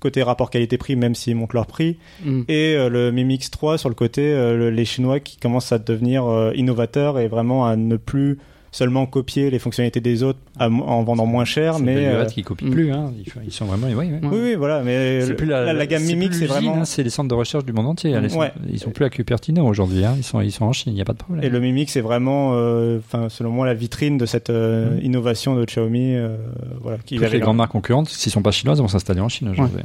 [0.02, 2.42] côté rapport qualité-prix, même s'ils montent leur prix, Mm.
[2.50, 5.72] et euh, le Mi Mix 3 sur le côté euh, le- les Chinois qui commencent
[5.72, 8.38] à devenir euh, innovateurs et vraiment à ne plus
[8.74, 12.42] seulement copier les fonctionnalités des autres à en vendant moins cher, C'est mais euh, qui
[12.42, 12.72] copie mm.
[12.72, 13.12] plus, hein.
[13.18, 14.06] Ils, ils sont vraiment, oui, oui.
[14.14, 14.20] Ouais.
[14.24, 14.82] oui, oui, voilà.
[14.82, 17.04] Mais C'est le- plus la, la gamme c'est Mi Mix, plus c'est vraiment hein, c'est
[17.04, 18.16] les centres de recherche du monde entier.
[18.16, 18.52] hein, Ouais.
[18.70, 20.06] Ils sont plus à Cupertino aujourd'hui.
[20.06, 20.14] Hein.
[20.18, 20.94] Ils sont, ils sont en Chine.
[20.94, 21.44] Il n'y a pas de problème.
[21.44, 24.96] et le Mi Mix est vraiment, euh, enfin selon moi, la vitrine de cette euh,
[24.98, 25.04] Mm.
[25.06, 26.38] innovation de Xiaomi, euh,
[26.82, 29.28] voilà, qui Toutes les leur- grandes marques concurrentes, s'ils sont pas chinoises, vont s'installer en
[29.30, 29.80] Chine aujourd'hui.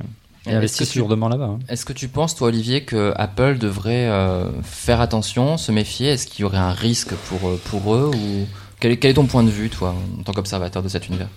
[0.47, 1.47] Et Est-ce investissent tu- lourdement là-bas.
[1.47, 1.59] hein.
[1.69, 6.11] Est-ce que tu penses, toi, Olivier, que Apple devrait euh, faire attention, se méfier?
[6.11, 8.47] Est-ce qu'il y aurait un risque pour, pour eux ou
[8.81, 11.29] quel est, quel est ton point de vue, toi, en tant qu'observateur de cet univers?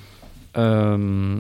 [0.58, 1.38] Euh,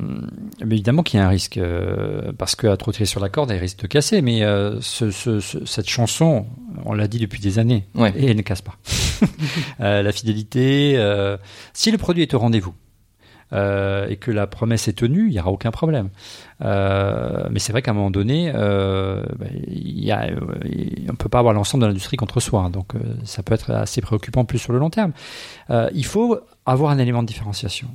[0.61, 3.59] évidemment qu'il y a un risque, euh, parce qu'à trop tirer sur la corde, elle
[3.59, 4.21] risque de casser.
[4.21, 6.45] Mais euh, ce, ce- ce- cette chanson,
[6.85, 8.13] on l'a dit depuis des années, Ouais.
[8.15, 8.75] et elle ne casse pas.
[9.81, 10.97] Euh, la fidélité,
[11.73, 12.73] si le produit est au rendez-vous
[13.53, 16.09] euh, et que la promesse est tenue, il n'y aura aucun problème.
[16.61, 20.39] Euh, mais c'est vrai qu'à un moment donné, euh, bah, y a, euh,
[21.07, 22.69] on ne peut pas avoir l'ensemble de l'industrie contre soi.
[22.69, 25.11] donc euh, ça peut être assez préoccupant plus sur le long terme.
[25.69, 27.87] Euh, il faut avoir un élément de différenciation,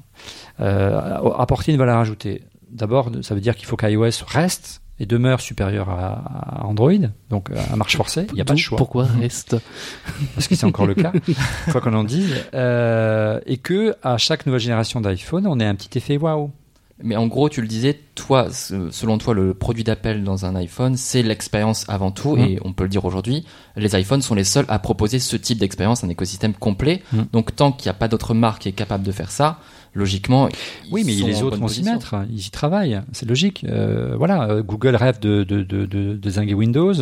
[0.58, 2.42] apporter une valeur ajoutée.
[2.70, 6.92] D'abord, ça veut dire qu'il faut qu'iOS reste et demeure supérieur à, à Android,
[7.30, 8.26] donc euh, à marche forcée.
[8.30, 9.56] Il n'y a pas de choix Pourquoi reste
[10.34, 11.12] parce que c'est encore le cas,
[11.72, 15.74] quoi qu'on en dise, euh, et que à chaque nouvelle génération d'iPhone, on ait un
[15.74, 16.50] petit effet waouh.
[17.02, 20.96] Mais en gros, tu le disais, toi, selon toi, le produit d'appel dans un iPhone,
[20.96, 22.44] c'est l'expérience avant tout, Mhm.
[22.44, 25.58] et on peut le dire aujourd'hui, les iPhones sont les seuls à proposer ce type
[25.58, 27.02] d'expérience, un écosystème complet.
[27.12, 27.26] Mhm.
[27.32, 29.58] Donc, tant qu'il n'y a pas d'autre marque qui est capable de faire ça,
[29.94, 30.48] logiquement,
[30.90, 33.64] Oui, mais les autres vont s'y mettre, ils y travaillent, c'est logique.
[33.68, 36.94] Euh, voilà, euh, Google rêve de, de, de, de, de zinguer Windows,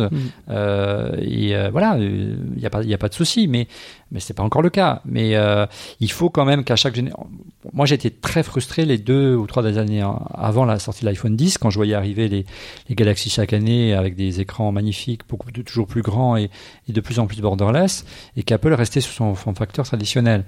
[0.49, 3.67] euh, et euh, voilà, il n'y a pas, y a pas de souci, mais
[4.11, 5.01] mais c'est pas encore le cas.
[5.05, 5.65] Mais euh,
[5.99, 7.27] il faut quand même qu'à chaque génération,
[7.73, 10.03] moi j'ai été très frustré les deux ou trois années
[10.35, 12.45] avant la sortie de l'iPhone 10, quand je voyais arriver les,
[12.89, 16.51] les Galaxy chaque année avec des écrans magnifiques, beaucoup de, toujours plus grands et,
[16.87, 18.05] et de plus en plus borderless,
[18.37, 20.45] et qu'Apple restait sur son form facteur traditionnel.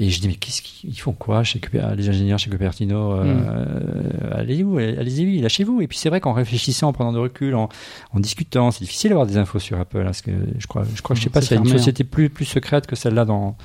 [0.00, 1.60] Et je dis, mais qu'est-ce qu'ils ils font quoi chez
[1.96, 5.80] les ingénieurs chez Cupertino euh, euh, Allez où Allez-y, lâchez-vous.
[5.80, 7.68] Et puis c'est vrai qu'en réfléchissant, en prenant de recul, en,
[8.12, 9.98] en discutant, c'est difficile d'avoir des infos sur Apple.
[9.98, 11.68] hein, parce que je crois, je crois, je sais pas C'est s'il y a une
[11.68, 11.78] hein.
[11.78, 13.56] société plus, plus secrète que celle-là dans,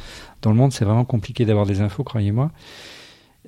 [0.41, 0.73] dans le monde.
[0.73, 2.51] C'est vraiment compliqué d'avoir des infos, croyez-moi.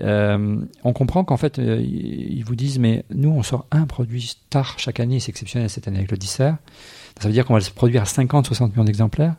[0.01, 4.21] Euh, on comprend qu'en fait, euh, ils vous disent, mais nous, on sort un produit
[4.21, 6.41] star chaque année, c'est exceptionnel cette année avec le 10
[7.19, 9.35] Ça veut dire qu'on va le produire à 50, 60 millions d'exemplaires.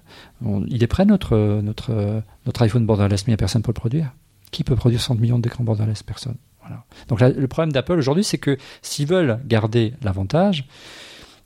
[0.67, 3.79] Il est prêt notre, notre, notre iPhone borderless, mais il n'y a personne pour le
[3.79, 4.12] produire.
[4.51, 6.03] Qui peut produire 60 millions d'écrans borderless?
[6.03, 6.37] Personne.
[6.61, 6.85] Voilà.
[7.09, 10.67] Donc le problème d'Apple aujourd'hui, c'est que s'ils veulent garder l'avantage,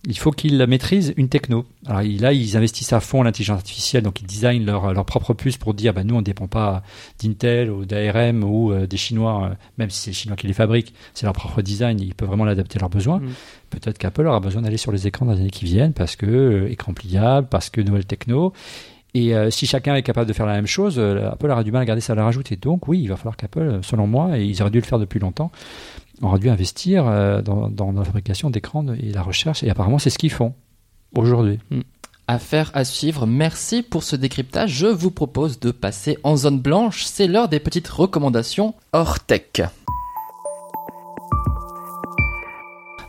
[0.06, 1.66] il faut qu'ils maîtrisent une techno.
[1.86, 5.58] Alors là, ils investissent à fond l'intelligence artificielle, donc ils designent leur, leur propre puce
[5.58, 6.82] pour dire, bah, nous, on ne dépend pas
[7.18, 10.54] d'Intel ou d'ARM ou euh, des Chinois, euh, même si c'est les Chinois qui les
[10.54, 13.18] fabriquent, c'est leur propre design, ils peuvent vraiment l'adapter à leurs besoins.
[13.18, 13.28] Mm.
[13.68, 16.26] Peut-être qu'Apple aura besoin d'aller sur les écrans dans les années qui viennent parce que
[16.26, 18.52] euh, écran pliable, parce que nouvelle techno.
[19.12, 21.84] Et si chacun est capable de faire la même chose, Apple aura du mal à
[21.84, 22.54] garder ça à la rajouter.
[22.54, 25.18] Donc oui, il va falloir qu'Apple, selon moi, et ils auraient dû le faire depuis
[25.18, 25.50] longtemps,
[26.22, 29.62] auraient dû investir euh, dans, dans la fabrication d'écrans et la recherche.
[29.62, 30.54] Et apparemment, c'est ce qu'ils font
[31.16, 31.58] aujourd'hui.
[32.28, 33.26] Affaire à suivre.
[33.26, 34.70] Merci pour ce décryptage.
[34.70, 37.04] Je vous propose de passer en zone blanche.
[37.04, 39.62] C'est l'heure des petites recommandations hors tech.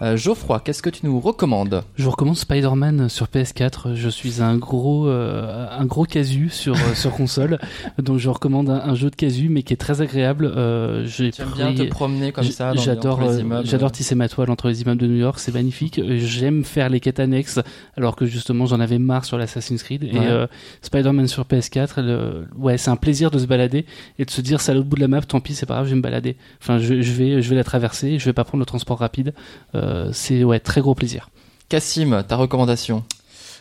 [0.01, 3.93] Euh, Geoffroy, qu'est-ce que tu nous recommandes Je vous recommande Spider-Man sur PS4.
[3.93, 7.59] Je suis un gros, euh, un gros casu sur, euh, sur console.
[8.01, 10.45] Donc je recommande un, un jeu de casu, mais qui est très agréable.
[10.45, 13.21] Euh, j'ai Tu aimes bien pris- te promener comme ça J'adore,
[13.63, 16.01] j'adore tisser ma toile entre les immeubles de New York, c'est magnifique.
[16.17, 17.59] J'aime faire les quêtes annexes,
[17.95, 20.03] alors que justement j'en avais marre sur l'Assassin's Creed.
[20.03, 20.47] Et Ouais.
[20.81, 23.85] Spider-Man sur PS4, le- ouais, c'est un plaisir de se balader
[24.17, 25.75] et de se dire c'est à l'autre bout de la map, tant pis, c'est pas
[25.75, 26.37] grave, je vais me balader.
[26.59, 29.35] Enfin, je, je vais, je vais la traverser, je vais pas prendre le transport rapide.
[29.75, 31.29] Euh, c'est ouais, très gros plaisir.
[31.69, 33.03] Cassim, ta recommandation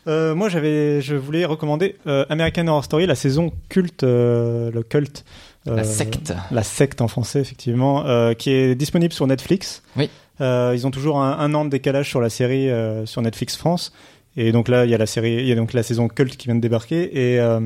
[0.09, 4.83] Euh, moi, j'avais, je voulais recommander euh, American Horror Story, la saison culte, euh, le
[4.83, 5.24] culte.
[5.66, 6.33] La euh, secte.
[6.51, 9.83] La secte en français, effectivement, euh, qui est disponible sur Netflix.
[9.97, 10.09] Oui.
[10.41, 13.57] Euh, ils ont toujours un, un an de décalage sur la série euh, sur Netflix
[13.57, 13.93] France.
[14.37, 16.37] Et donc là, il y a la série, il y a donc la saison culte
[16.37, 17.35] qui vient de débarquer.
[17.35, 17.61] Et, euh,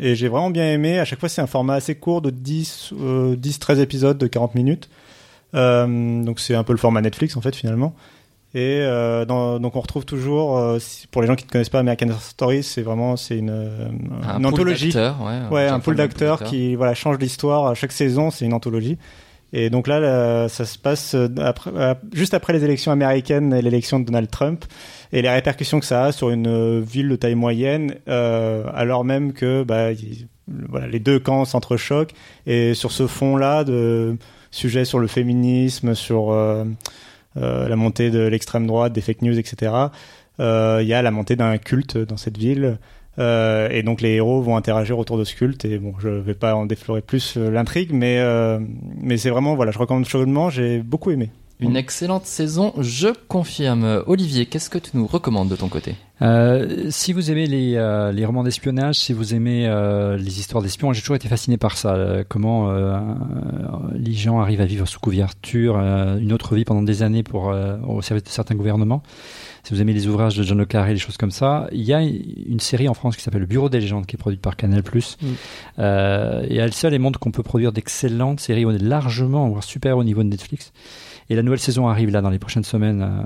[0.00, 0.98] et j'ai vraiment bien aimé.
[0.98, 4.26] À chaque fois, c'est un format assez court de 10, euh, 10 13 épisodes de
[4.26, 4.90] 40 minutes.
[5.54, 7.94] Euh, donc c'est un peu le format Netflix, en fait, finalement.
[8.54, 10.78] Et euh, dans- donc on retrouve toujours, euh,
[11.10, 13.88] pour les gens qui ne connaissent pas American Story, c'est vraiment c'est une, euh,
[14.26, 14.86] Un une pool anthologie.
[14.86, 18.54] d'acteurs, ouais, Ouais, un pool d'acteurs qui voilà change l'histoire à chaque saison, c'est une
[18.54, 18.96] anthologie.
[19.52, 21.70] Et donc là, là, ça se passe euh, après,
[22.14, 24.64] juste après les élections américaines et l'élection de Donald Trump
[25.12, 29.34] et les répercussions que ça a sur une ville de taille moyenne, euh, alors même
[29.34, 30.26] que bah, il-
[30.70, 32.12] voilà, les deux camps s'entrechoquent
[32.46, 34.16] et sur ce fond-là de
[34.50, 36.64] sujets sur le féminisme, sur euh,
[37.36, 39.72] euh, la montée de l'extrême droite, des fake news, etc.
[40.40, 42.78] euh, Il y a la montée d'un culte dans cette ville.
[43.20, 46.54] Et donc les héros vont interagir autour de ce culte et bon je vais pas
[46.54, 48.16] en déflorer plus l'intrigue mais
[49.00, 54.02] mais c'est vraiment voilà je recommande chaudement j'ai beaucoup aimé Une excellente saison, je confirme.
[54.06, 55.96] Olivier, qu'est-ce que tu nous recommandes de ton côté?
[56.20, 60.62] Euh, si vous aimez les, euh, les romans d'espionnage, si vous aimez euh, les histoires
[60.62, 61.96] d'espions, j'ai toujours été fasciné par ça.
[62.28, 62.70] comment
[63.94, 67.52] les gens arrivent à vivre sous couverture, une autre vie pendant des années pour
[67.86, 69.02] au service de certains gouvernements.
[69.64, 71.92] Si vous aimez les ouvrages de John le Carré, les choses comme ça, il y
[71.92, 74.56] a une série en France qui s'appelle Le Bureau des légendes, qui est produite par
[74.56, 74.82] Canal+.
[74.82, 75.26] Mm.
[75.78, 79.98] Et elle seule, elle montre qu'on peut produire d'excellentes séries, on est largement, voire super
[79.98, 80.72] au niveau de Netflix.
[81.30, 83.02] Et la nouvelle saison arrive là dans les prochaines semaines.
[83.02, 83.22] euh,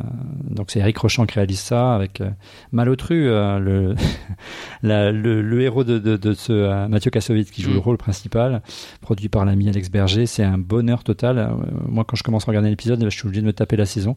[0.51, 2.31] donc c'est Eric Rochant qui réalise ça avec euh,
[2.73, 3.95] Malotru, euh, le,
[4.83, 7.75] la- le, le héros de, de, de ce Mathieu Kassovitz qui joue Mm.
[7.75, 8.63] le rôle principal,
[9.01, 10.27] produit par l'ami Alex Berger.
[10.27, 11.51] C'est un bonheur total.
[11.89, 14.17] Moi, quand je commence à regarder l'épisode, je suis obligé de me taper la saison.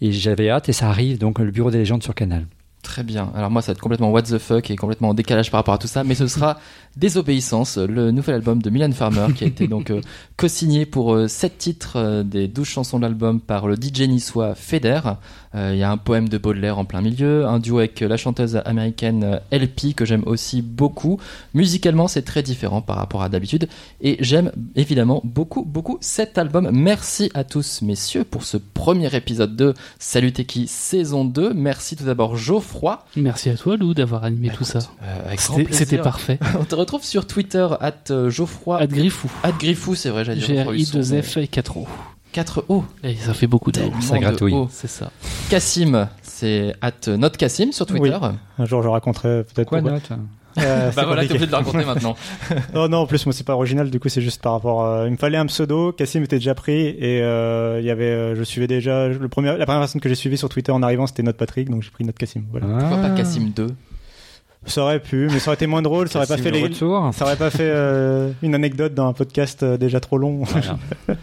[0.00, 1.18] Et j'avais hâte et ça arrive.
[1.18, 2.46] Donc le Bureau des légendes sur Canal.
[2.82, 3.30] Très bien.
[3.36, 5.74] Alors moi, ça va être complètement what the fuck et complètement en décalage par rapport
[5.74, 6.58] à tout ça, mais ce sera
[6.96, 10.02] Désobéissance, le nouvel album de Milan Farmer qui a été donc euh,
[10.36, 14.54] co-signé pour euh, sept titres euh, des 12 chansons de l'album par le DJ niçois
[14.54, 15.00] Feder.
[15.54, 18.16] Euh, Il y a un poème de Baudelaire en plein milieu, un duo avec la
[18.16, 21.18] chanteuse américaine euh, LP que j'aime aussi beaucoup.
[21.54, 23.68] Musicalement, c'est très différent par rapport à d'habitude
[24.00, 26.68] et j'aime évidemment beaucoup beaucoup cet album.
[26.72, 31.54] Merci à tous messieurs pour ce premier épisode de Salut T'es qui saison 2.
[31.54, 32.71] Merci tout d'abord Geoffroy.
[33.16, 34.80] Merci à toi, Lou, d'avoir animé tout ça.
[35.02, 35.34] Euh,
[35.70, 36.38] C'était parfait.
[36.60, 38.78] On te retrouve sur Twitter, at euh, Geoffroy.
[38.80, 39.30] Ad Griffou.
[39.42, 40.46] At Griffou, c'est vrai, j'allais dire.
[40.48, 41.86] G Geoffroy R I Husson, 2 F et 4 O.
[42.32, 42.84] 4 O.
[43.04, 43.80] Et ça fait beaucoup d'O.
[43.80, 44.54] Tellement Ça de gratouille.
[44.70, 45.10] C'est ça.
[45.50, 48.16] Cassim, c'est at euh, notre Cassim sur Twitter.
[48.58, 49.98] un jour je raconterai peut-être Quoi, pourquoi.
[49.98, 50.12] note?
[50.58, 52.16] Euh, Bah voilà, t'es obligé de le raconter maintenant.
[52.74, 55.06] non non en plus moi c'est pas original du coup c'est juste par rapport euh,
[55.06, 58.34] il me fallait un pseudo Cassim était déjà pris et euh, il y avait euh,
[58.36, 61.06] je suivais déjà le premier la première personne que j'ai suivie sur Twitter en arrivant
[61.06, 63.08] c'était Note Patrick donc j'ai pris Note Cassim voilà Pourquoi Ah.
[63.08, 63.68] pas Cassim 2
[64.66, 66.74] ça aurait pu mais ça aurait été moins drôle ça aurait pas fait le les
[66.74, 70.78] ça aurait pas fait euh, une anecdote dans un podcast euh, déjà trop long Voilà.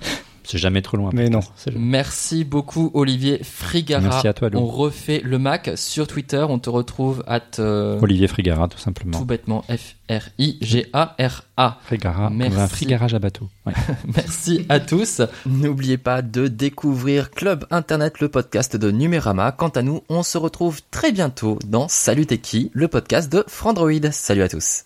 [0.50, 1.12] C'est jamais trop loin.
[1.14, 1.42] mais non
[1.76, 4.02] Merci beaucoup Olivier Frigara.
[4.02, 4.58] Merci à toi, Lou.
[4.58, 6.44] On refait le Mac sur Twitter.
[6.50, 9.16] On te retrouve at euh, Olivier Frigara, tout simplement.
[9.16, 10.18] tout bêtement F-R-I-G-A-R-A.
[11.84, 12.60] Frigara, comme Merci.
[12.60, 13.48] un frigarage à bateau.
[13.68, 13.74] Ouais.
[14.16, 15.22] Merci à tous.
[15.46, 19.52] N'oubliez pas de découvrir Club Internet, le podcast de Numérama.
[19.52, 23.44] Quant à nous, on se retrouve très bientôt dans Salut T'es qui, le podcast de
[23.48, 24.10] Frandroid.
[24.12, 24.86] Salut à tous.